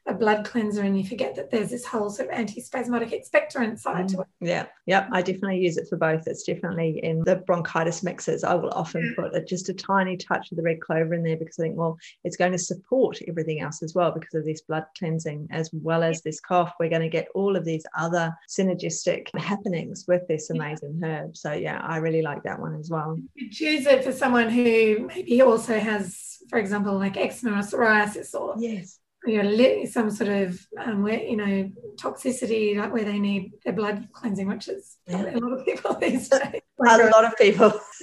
a 0.09 0.15
blood 0.15 0.45
cleanser 0.45 0.83
and 0.83 0.99
you 0.99 1.07
forget 1.07 1.35
that 1.37 1.51
there's 1.51 1.71
this 1.71 1.85
whole 1.85 2.09
sort 2.09 2.31
of 2.31 2.35
antispasmodic 2.35 3.13
expectorant 3.13 3.79
side 3.79 4.09
to 4.09 4.17
mm. 4.17 4.21
it. 4.21 4.27
Yeah, 4.41 4.67
yep. 4.87 5.09
I 5.13 5.21
definitely 5.21 5.59
use 5.59 5.77
it 5.77 5.87
for 5.89 5.97
both. 5.97 6.27
It's 6.27 6.45
definitely 6.45 7.01
in 7.03 7.23
the 7.25 7.37
bronchitis 7.37 8.03
mixes. 8.03 8.43
I 8.43 8.55
will 8.55 8.71
often 8.71 9.03
mm. 9.03 9.17
put 9.17 9.37
a, 9.37 9.45
just 9.45 9.69
a 9.69 9.75
tiny 9.75 10.17
touch 10.17 10.51
of 10.51 10.57
the 10.57 10.63
red 10.63 10.81
clover 10.81 11.15
in 11.15 11.23
there 11.23 11.37
because 11.37 11.59
I 11.59 11.65
think, 11.65 11.77
well, 11.77 11.99
it's 12.25 12.37
going 12.37 12.53
to 12.53 12.59
support 12.59 13.19
everything 13.29 13.61
else 13.61 13.83
as 13.83 13.95
well 13.95 14.11
because 14.11 14.35
of 14.35 14.45
this 14.45 14.63
blood 14.63 14.87
cleansing 14.99 15.49
as 15.51 15.71
well 15.73 16.03
as 16.03 16.23
this 16.23 16.41
cough. 16.41 16.73
We're 16.81 16.89
going 16.89 17.03
to 17.03 17.09
get 17.09 17.29
all 17.35 17.55
of 17.55 17.65
these 17.65 17.85
other 17.97 18.35
synergistic 18.49 19.29
happenings 19.39 20.07
with 20.09 20.27
this 20.27 20.49
amazing 20.49 21.01
yeah. 21.03 21.09
herb. 21.09 21.37
So 21.37 21.53
yeah, 21.53 21.81
I 21.83 21.99
really 21.99 22.23
like 22.23 22.43
that 22.45 22.59
one 22.59 22.75
as 22.77 22.89
well. 22.89 23.19
You 23.35 23.51
choose 23.51 23.87
it 23.87 24.05
for 24.05 24.13
someone 24.13 24.49
who 24.49 25.07
maybe 25.15 25.43
also 25.43 25.79
has, 25.79 26.39
for 26.49 26.59
example, 26.59 26.99
like 26.99 27.19
eczema 27.19 27.59
or 27.59 27.63
psoriasis 27.63 28.35
or 28.35 28.55
yes 28.59 28.99
you 29.29 29.43
know, 29.43 29.85
some 29.85 30.11
sort 30.11 30.31
of 30.31 30.67
um, 30.79 31.03
where, 31.03 31.21
you 31.21 31.37
know 31.37 31.71
toxicity, 31.97 32.77
like 32.77 32.93
where 32.93 33.05
they 33.05 33.19
need 33.19 33.53
their 33.65 33.73
blood 33.73 34.09
cleansing, 34.13 34.47
which 34.47 34.69
is 34.69 34.97
yeah. 35.07 35.35
a 35.35 35.39
lot 35.39 35.59
of 35.59 35.65
people 35.65 35.95
these 36.01 36.29
days. 36.29 36.61
a 36.81 37.11
lot 37.11 37.25
of 37.25 37.37
people, 37.37 37.73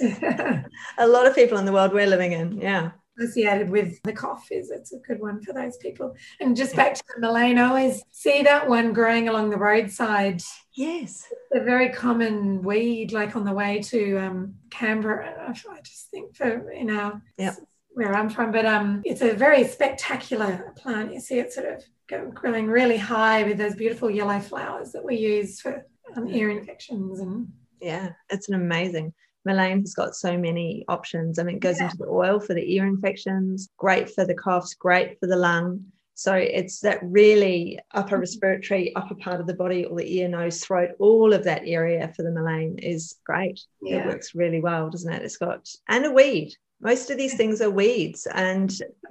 a 0.98 1.06
lot 1.06 1.26
of 1.26 1.34
people 1.34 1.58
in 1.58 1.64
the 1.64 1.72
world 1.72 1.92
we're 1.92 2.06
living 2.06 2.32
in. 2.32 2.60
Yeah, 2.60 2.90
associated 3.18 3.70
with 3.70 4.00
the 4.02 4.12
cough 4.12 4.48
is 4.50 4.70
it's 4.70 4.92
a 4.92 4.98
good 4.98 5.20
one 5.20 5.42
for 5.42 5.52
those 5.52 5.76
people. 5.78 6.14
And 6.40 6.56
just 6.56 6.76
back 6.76 6.94
to 6.94 7.02
the 7.14 7.20
Mullein, 7.20 7.58
I 7.58 7.68
always 7.68 8.02
see 8.10 8.42
that 8.42 8.68
one 8.68 8.92
growing 8.92 9.28
along 9.28 9.50
the 9.50 9.56
roadside. 9.56 10.42
Yes, 10.74 11.26
it's 11.30 11.62
a 11.62 11.64
very 11.64 11.88
common 11.88 12.62
weed, 12.62 13.12
like 13.12 13.36
on 13.36 13.44
the 13.44 13.52
way 13.52 13.80
to 13.84 14.18
um, 14.18 14.54
Canberra. 14.70 15.46
I 15.48 15.80
just 15.80 16.10
think 16.10 16.36
for 16.36 16.70
in 16.70 16.90
our 16.90 17.22
yep 17.38 17.56
where 17.96 18.14
I'm 18.14 18.28
from, 18.28 18.52
but 18.52 18.66
um, 18.66 19.00
it's 19.06 19.22
a 19.22 19.32
very 19.32 19.66
spectacular 19.66 20.74
plant. 20.76 21.14
You 21.14 21.20
see 21.20 21.38
it 21.38 21.50
sort 21.50 21.66
of 21.66 22.34
growing 22.34 22.66
really 22.66 22.98
high 22.98 23.42
with 23.42 23.56
those 23.56 23.74
beautiful 23.74 24.10
yellow 24.10 24.38
flowers 24.38 24.92
that 24.92 25.02
we 25.02 25.16
use 25.16 25.62
for 25.62 25.86
um, 26.14 26.28
ear 26.28 26.50
infections 26.50 27.20
and 27.20 27.48
yeah, 27.80 28.10
it's 28.28 28.48
an 28.48 28.54
amazing. 28.54 29.14
Mullein 29.46 29.80
has 29.80 29.94
got 29.94 30.14
so 30.14 30.36
many 30.36 30.84
options. 30.88 31.38
I 31.38 31.42
mean, 31.44 31.56
it 31.56 31.60
goes 31.60 31.78
yeah. 31.78 31.84
into 31.84 31.96
the 31.96 32.08
oil 32.08 32.38
for 32.38 32.52
the 32.52 32.74
ear 32.74 32.86
infections, 32.86 33.70
great 33.78 34.10
for 34.10 34.26
the 34.26 34.34
coughs, 34.34 34.74
great 34.74 35.18
for 35.18 35.26
the 35.26 35.36
lung. 35.36 35.82
So 36.14 36.34
it's 36.34 36.80
that 36.80 37.00
really 37.02 37.78
upper 37.94 38.18
respiratory, 38.18 38.94
upper 38.94 39.14
part 39.14 39.40
of 39.40 39.46
the 39.46 39.54
body, 39.54 39.86
all 39.86 39.96
the 39.96 40.18
ear, 40.18 40.28
nose, 40.28 40.62
throat, 40.62 40.90
all 40.98 41.32
of 41.32 41.44
that 41.44 41.62
area 41.64 42.12
for 42.14 42.22
the 42.22 42.30
Mullein 42.30 42.78
is 42.78 43.16
great. 43.24 43.60
Yeah. 43.82 43.98
It 43.98 44.06
works 44.06 44.34
really 44.34 44.60
well, 44.60 44.90
doesn't 44.90 45.12
it? 45.12 45.22
It's 45.22 45.38
got, 45.38 45.68
and 45.88 46.04
a 46.04 46.10
weed 46.10 46.54
most 46.80 47.10
of 47.10 47.16
these 47.16 47.36
things 47.36 47.60
are 47.60 47.70
weeds 47.70 48.26
and 48.34 48.70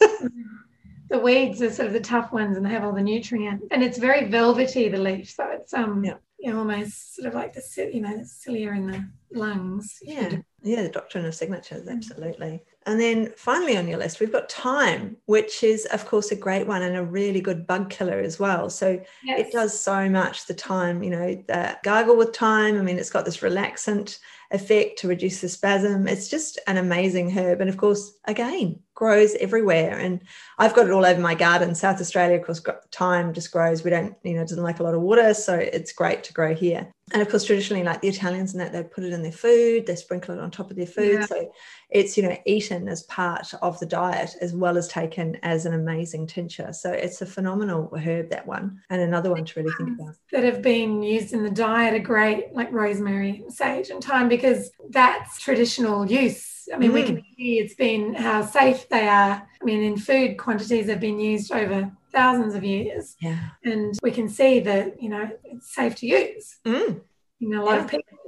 the 0.00 1.18
weeds 1.22 1.62
are 1.62 1.70
sort 1.70 1.88
of 1.88 1.92
the 1.92 2.00
tough 2.00 2.32
ones 2.32 2.56
and 2.56 2.64
they 2.64 2.70
have 2.70 2.84
all 2.84 2.92
the 2.92 3.02
nutrients 3.02 3.66
and 3.70 3.82
it's 3.82 3.98
very 3.98 4.28
velvety 4.28 4.88
the 4.88 4.98
leaf 4.98 5.30
so 5.30 5.46
it's 5.50 5.74
um 5.74 6.04
yeah. 6.04 6.14
you 6.38 6.52
know 6.52 6.58
almost 6.58 7.14
sort 7.14 7.28
of 7.28 7.34
like 7.34 7.52
the 7.52 7.90
you 7.92 8.00
know 8.00 8.16
the 8.16 8.24
cilia 8.24 8.72
in 8.72 8.86
the 8.86 9.08
lungs. 9.32 9.98
Yeah. 10.02 10.38
Yeah 10.62 10.82
the 10.82 10.88
doctrine 10.88 11.24
of 11.24 11.34
signatures 11.34 11.88
absolutely 11.88 12.62
and 12.86 13.00
then 13.00 13.32
finally 13.36 13.76
on 13.76 13.88
your 13.88 13.98
list 13.98 14.20
we've 14.20 14.32
got 14.32 14.50
thyme 14.50 15.16
which 15.26 15.62
is 15.62 15.84
of 15.86 16.06
course 16.06 16.30
a 16.30 16.36
great 16.36 16.66
one 16.66 16.82
and 16.82 16.96
a 16.96 17.04
really 17.04 17.40
good 17.40 17.66
bug 17.66 17.90
killer 17.90 18.18
as 18.20 18.38
well 18.38 18.70
so 18.70 19.00
yes. 19.24 19.40
it 19.40 19.52
does 19.52 19.78
so 19.78 20.08
much 20.08 20.46
the 20.46 20.54
thyme 20.54 21.02
you 21.02 21.10
know 21.10 21.34
the 21.48 21.76
gargle 21.82 22.16
with 22.16 22.34
thyme 22.34 22.78
i 22.78 22.82
mean 22.82 22.98
it's 22.98 23.10
got 23.10 23.24
this 23.24 23.38
relaxant 23.38 24.18
effect 24.50 24.98
to 24.98 25.08
reduce 25.08 25.40
the 25.40 25.48
spasm. 25.48 26.06
It's 26.06 26.28
just 26.28 26.58
an 26.66 26.76
amazing 26.76 27.30
herb. 27.30 27.60
And 27.60 27.70
of 27.70 27.76
course, 27.76 28.12
again, 28.24 28.80
grows 28.96 29.36
everywhere. 29.36 29.96
And 29.96 30.20
I've 30.58 30.74
got 30.74 30.86
it 30.86 30.92
all 30.92 31.06
over 31.06 31.20
my 31.20 31.36
garden. 31.36 31.76
South 31.76 32.00
Australia, 32.00 32.38
of 32.38 32.44
course, 32.44 32.60
thyme 32.90 33.32
just 33.32 33.52
grows. 33.52 33.84
We 33.84 33.90
don't, 33.90 34.16
you 34.24 34.34
know, 34.34 34.42
it 34.42 34.48
doesn't 34.48 34.64
like 34.64 34.80
a 34.80 34.82
lot 34.82 34.94
of 34.94 35.02
water. 35.02 35.32
So 35.34 35.54
it's 35.54 35.92
great 35.92 36.24
to 36.24 36.32
grow 36.32 36.52
here. 36.54 36.92
And 37.12 37.22
of 37.22 37.28
course, 37.28 37.44
traditionally, 37.44 37.84
like 37.84 38.00
the 38.00 38.08
Italians 38.08 38.52
and 38.52 38.60
that, 38.60 38.72
they 38.72 38.82
put 38.82 39.04
it 39.04 39.12
in 39.12 39.22
their 39.22 39.30
food, 39.30 39.86
they 39.86 39.94
sprinkle 39.94 40.34
it 40.34 40.40
on 40.40 40.50
top 40.50 40.72
of 40.72 40.76
their 40.76 40.86
food. 40.86 41.20
Yeah. 41.20 41.26
So 41.26 41.52
it's, 41.88 42.16
you 42.16 42.24
know, 42.24 42.36
eaten 42.46 42.88
as 42.88 43.04
part 43.04 43.54
of 43.62 43.78
the 43.78 43.86
diet 43.86 44.34
as 44.40 44.54
well 44.54 44.76
as 44.76 44.88
taken 44.88 45.36
as 45.44 45.66
an 45.66 45.74
amazing 45.74 46.26
tincture. 46.26 46.72
So 46.72 46.90
it's 46.90 47.22
a 47.22 47.26
phenomenal 47.26 47.94
herb, 47.96 48.30
that 48.30 48.44
one. 48.44 48.80
And 48.90 49.00
another 49.00 49.30
one 49.30 49.44
to 49.44 49.60
really 49.60 49.72
think 49.76 50.00
about. 50.00 50.16
That 50.32 50.42
have 50.42 50.62
been 50.62 51.00
used 51.02 51.32
in 51.32 51.44
the 51.44 51.50
diet 51.50 51.94
are 51.94 52.04
great, 52.04 52.52
like 52.54 52.72
rosemary, 52.72 53.44
sage, 53.50 53.90
and 53.90 54.02
thyme, 54.02 54.28
because 54.28 54.70
that's 54.90 55.40
traditional 55.40 56.10
use 56.10 56.55
I 56.72 56.78
mean, 56.78 56.90
mm. 56.90 56.94
we 56.94 57.02
can 57.04 57.24
see 57.36 57.58
it's 57.58 57.74
been 57.74 58.14
how 58.14 58.44
safe 58.44 58.88
they 58.88 59.06
are. 59.06 59.48
I 59.60 59.64
mean, 59.64 59.82
in 59.82 59.96
food 59.96 60.36
quantities 60.38 60.88
have 60.88 61.00
been 61.00 61.20
used 61.20 61.52
over 61.52 61.90
thousands 62.12 62.54
of 62.54 62.64
years. 62.64 63.16
Yeah. 63.20 63.38
And 63.64 63.98
we 64.02 64.10
can 64.10 64.28
see 64.28 64.60
that, 64.60 65.00
you 65.02 65.08
know, 65.08 65.30
it's 65.44 65.74
safe 65.74 65.94
to 65.96 66.06
use. 66.06 66.56
Mm. 66.64 67.00
You 67.38 67.48
know, 67.50 67.62
a 67.62 67.64
lot 67.64 67.76
yeah. 67.76 67.84
of 67.84 67.90
people. 67.90 68.18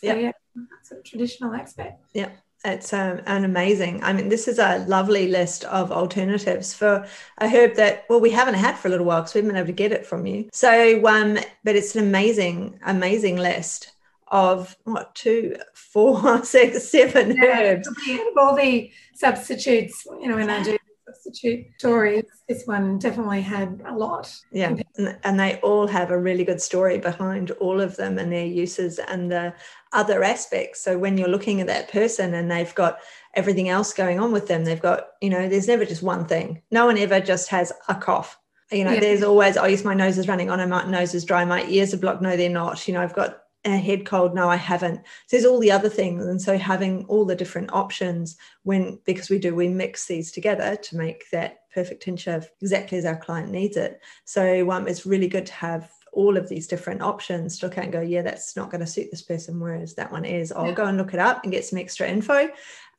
So, 0.00 0.06
yep. 0.06 0.18
yeah, 0.20 0.62
that's 0.70 0.92
a 0.92 1.02
traditional 1.02 1.54
aspect. 1.54 2.04
Yeah. 2.12 2.30
It's 2.64 2.92
um, 2.92 3.20
an 3.26 3.44
amazing. 3.44 4.04
I 4.04 4.12
mean, 4.12 4.28
this 4.28 4.46
is 4.46 4.60
a 4.60 4.84
lovely 4.86 5.26
list 5.26 5.64
of 5.64 5.90
alternatives 5.90 6.72
for 6.72 7.04
a 7.38 7.48
herb 7.48 7.74
that, 7.74 8.04
well, 8.08 8.20
we 8.20 8.30
haven't 8.30 8.54
had 8.54 8.76
for 8.76 8.86
a 8.86 8.90
little 8.92 9.04
while 9.04 9.20
because 9.20 9.34
we 9.34 9.38
haven't 9.38 9.54
been 9.54 9.58
able 9.58 9.66
to 9.66 9.72
get 9.72 9.90
it 9.90 10.06
from 10.06 10.26
you. 10.26 10.48
So, 10.52 11.04
um, 11.06 11.38
but 11.64 11.74
it's 11.74 11.96
an 11.96 12.06
amazing, 12.06 12.78
amazing 12.86 13.34
list 13.36 13.90
of 14.32 14.76
what 14.84 15.14
two, 15.14 15.56
four, 15.74 16.42
six, 16.44 16.88
seven 16.88 17.36
yeah, 17.36 17.60
herbs. 17.60 17.88
All 18.36 18.56
the 18.56 18.90
substitutes, 19.14 20.04
you 20.20 20.26
know, 20.26 20.36
when 20.36 20.50
I 20.50 20.62
do 20.62 20.76
substitute 21.06 21.66
stories, 21.78 22.24
this 22.48 22.64
one 22.64 22.98
definitely 22.98 23.42
had 23.42 23.82
a 23.86 23.94
lot. 23.94 24.34
Yeah, 24.50 24.74
and 24.96 25.38
they 25.38 25.60
all 25.60 25.86
have 25.86 26.10
a 26.10 26.18
really 26.18 26.44
good 26.44 26.62
story 26.62 26.98
behind 26.98 27.50
all 27.52 27.80
of 27.80 27.96
them 27.96 28.18
and 28.18 28.32
their 28.32 28.46
uses 28.46 28.98
and 28.98 29.30
the 29.30 29.54
other 29.92 30.24
aspects. 30.24 30.80
So 30.80 30.96
when 30.98 31.18
you're 31.18 31.28
looking 31.28 31.60
at 31.60 31.66
that 31.66 31.92
person 31.92 32.32
and 32.32 32.50
they've 32.50 32.74
got 32.74 33.00
everything 33.34 33.68
else 33.68 33.92
going 33.92 34.18
on 34.18 34.32
with 34.32 34.48
them, 34.48 34.64
they've 34.64 34.80
got, 34.80 35.08
you 35.20 35.28
know, 35.28 35.46
there's 35.46 35.68
never 35.68 35.84
just 35.84 36.02
one 36.02 36.24
thing. 36.24 36.62
No 36.70 36.86
one 36.86 36.96
ever 36.96 37.20
just 37.20 37.50
has 37.50 37.70
a 37.88 37.94
cough 37.94 38.38
you 38.72 38.84
know, 38.84 38.92
yeah. 38.92 39.00
there's 39.00 39.22
always, 39.22 39.56
oh, 39.56 39.66
yes, 39.66 39.84
my 39.84 39.94
nose 39.94 40.18
is 40.18 40.28
running 40.28 40.50
on, 40.50 40.60
oh, 40.60 40.66
my 40.66 40.84
nose 40.86 41.14
is 41.14 41.24
dry, 41.24 41.44
my 41.44 41.64
ears 41.66 41.92
are 41.92 41.98
blocked. 41.98 42.22
No, 42.22 42.36
they're 42.36 42.48
not. 42.48 42.88
You 42.88 42.94
know, 42.94 43.02
I've 43.02 43.14
got 43.14 43.41
a 43.64 43.76
head 43.76 44.04
cold 44.04 44.34
no 44.34 44.48
i 44.48 44.56
haven't. 44.56 44.96
So 44.96 45.02
there's 45.36 45.44
all 45.44 45.60
the 45.60 45.70
other 45.70 45.88
things. 45.88 46.26
And 46.26 46.40
so 46.40 46.58
having 46.58 47.04
all 47.06 47.24
the 47.24 47.36
different 47.36 47.72
options 47.72 48.36
when 48.64 48.98
because 49.04 49.30
we 49.30 49.38
do 49.38 49.54
we 49.54 49.68
mix 49.68 50.06
these 50.06 50.32
together 50.32 50.76
to 50.76 50.96
make 50.96 51.30
that 51.30 51.58
perfect 51.72 52.02
tincture 52.02 52.44
exactly 52.60 52.98
as 52.98 53.04
our 53.04 53.16
client 53.16 53.50
needs 53.50 53.76
it. 53.76 54.00
So 54.24 54.70
um, 54.70 54.88
it's 54.88 55.06
really 55.06 55.28
good 55.28 55.46
to 55.46 55.52
have 55.54 55.90
all 56.12 56.36
of 56.36 56.48
these 56.48 56.66
different 56.66 57.00
options 57.00 57.58
to 57.58 57.66
look 57.66 57.78
at 57.78 57.84
and 57.84 57.92
go 57.92 58.02
yeah 58.02 58.20
that's 58.20 58.54
not 58.54 58.70
going 58.70 58.82
to 58.82 58.86
suit 58.86 59.08
this 59.10 59.22
person 59.22 59.58
whereas 59.58 59.94
that 59.94 60.12
one 60.12 60.24
is. 60.24 60.52
I'll 60.52 60.66
yeah. 60.66 60.72
go 60.72 60.86
and 60.86 60.98
look 60.98 61.14
it 61.14 61.20
up 61.20 61.42
and 61.42 61.52
get 61.52 61.64
some 61.64 61.78
extra 61.78 62.08
info 62.08 62.48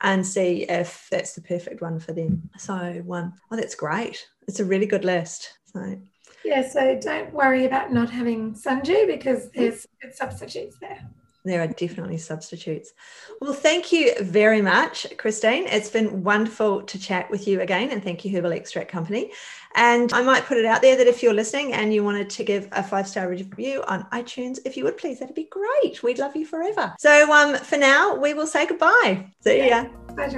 and 0.02 0.26
see 0.26 0.63
if 0.63 1.08
that's 1.12 1.34
the 1.34 1.41
perfect 1.41 1.82
one 1.82 1.99
for 1.99 2.13
them. 2.13 2.49
So 2.58 2.73
um, 2.73 3.34
oh 3.52 3.56
that's 3.56 3.76
great. 3.76 4.26
It's 4.47 4.60
a 4.60 4.65
really 4.65 4.86
good 4.86 5.06
list. 5.06 5.58
So 5.65 5.97
yeah, 6.43 6.67
so 6.67 6.99
don't 6.99 7.34
worry 7.34 7.65
about 7.65 7.91
not 7.91 8.10
having 8.10 8.56
sundew 8.56 9.08
because 9.08 9.49
there's 9.51 9.88
good 10.01 10.13
substitutes 10.15 10.77
there. 10.79 10.99
There 11.45 11.62
are 11.62 11.67
definitely 11.67 12.17
substitutes. 12.17 12.93
Well, 13.41 13.51
thank 13.51 13.91
you 13.91 14.13
very 14.21 14.62
much, 14.62 15.06
Christine. 15.17 15.65
It's 15.67 15.89
been 15.89 16.23
wonderful 16.23 16.84
to 16.84 16.97
chat 16.97 17.29
with 17.29 17.49
you 17.49 17.60
again, 17.60 17.91
and 17.91 18.01
thank 18.01 18.23
you, 18.23 18.32
Herbal 18.32 18.53
Extract 18.53 18.89
Company. 18.89 19.32
And 19.75 20.13
I 20.13 20.21
might 20.21 20.45
put 20.45 20.58
it 20.58 20.63
out 20.63 20.82
there 20.82 20.95
that 20.95 21.08
if 21.08 21.21
you're 21.21 21.34
listening 21.34 21.73
and 21.73 21.93
you 21.93 22.01
wanted 22.01 22.29
to 22.29 22.45
give 22.45 22.69
a 22.71 22.82
five 22.82 23.08
star 23.10 23.27
review 23.27 23.84
on 23.88 24.03
iTunes, 24.13 24.60
if 24.63 24.77
you 24.77 24.86
would 24.86 24.97
please, 24.97 25.19
that'd 25.19 25.36
be 25.36 25.49
great. 25.51 26.01
We'd 26.01 26.19
love 26.19 26.36
you 26.36 26.45
forever. 26.45 26.93
So 26.97 27.29
um, 27.34 27.58
for 27.58 27.77
now, 27.77 28.15
we 28.15 28.34
will 28.34 28.47
say 28.47 28.65
goodbye. 28.65 29.27
See 29.41 29.67
ya. 29.67 29.86
Bye, 30.15 30.29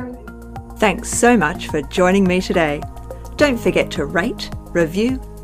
Thanks 0.77 1.09
so 1.09 1.37
much 1.37 1.67
for 1.67 1.83
joining 1.83 2.23
me 2.23 2.41
today. 2.41 2.81
Don't 3.35 3.59
forget 3.59 3.91
to 3.91 4.05
rate, 4.05 4.49
review, 4.71 5.21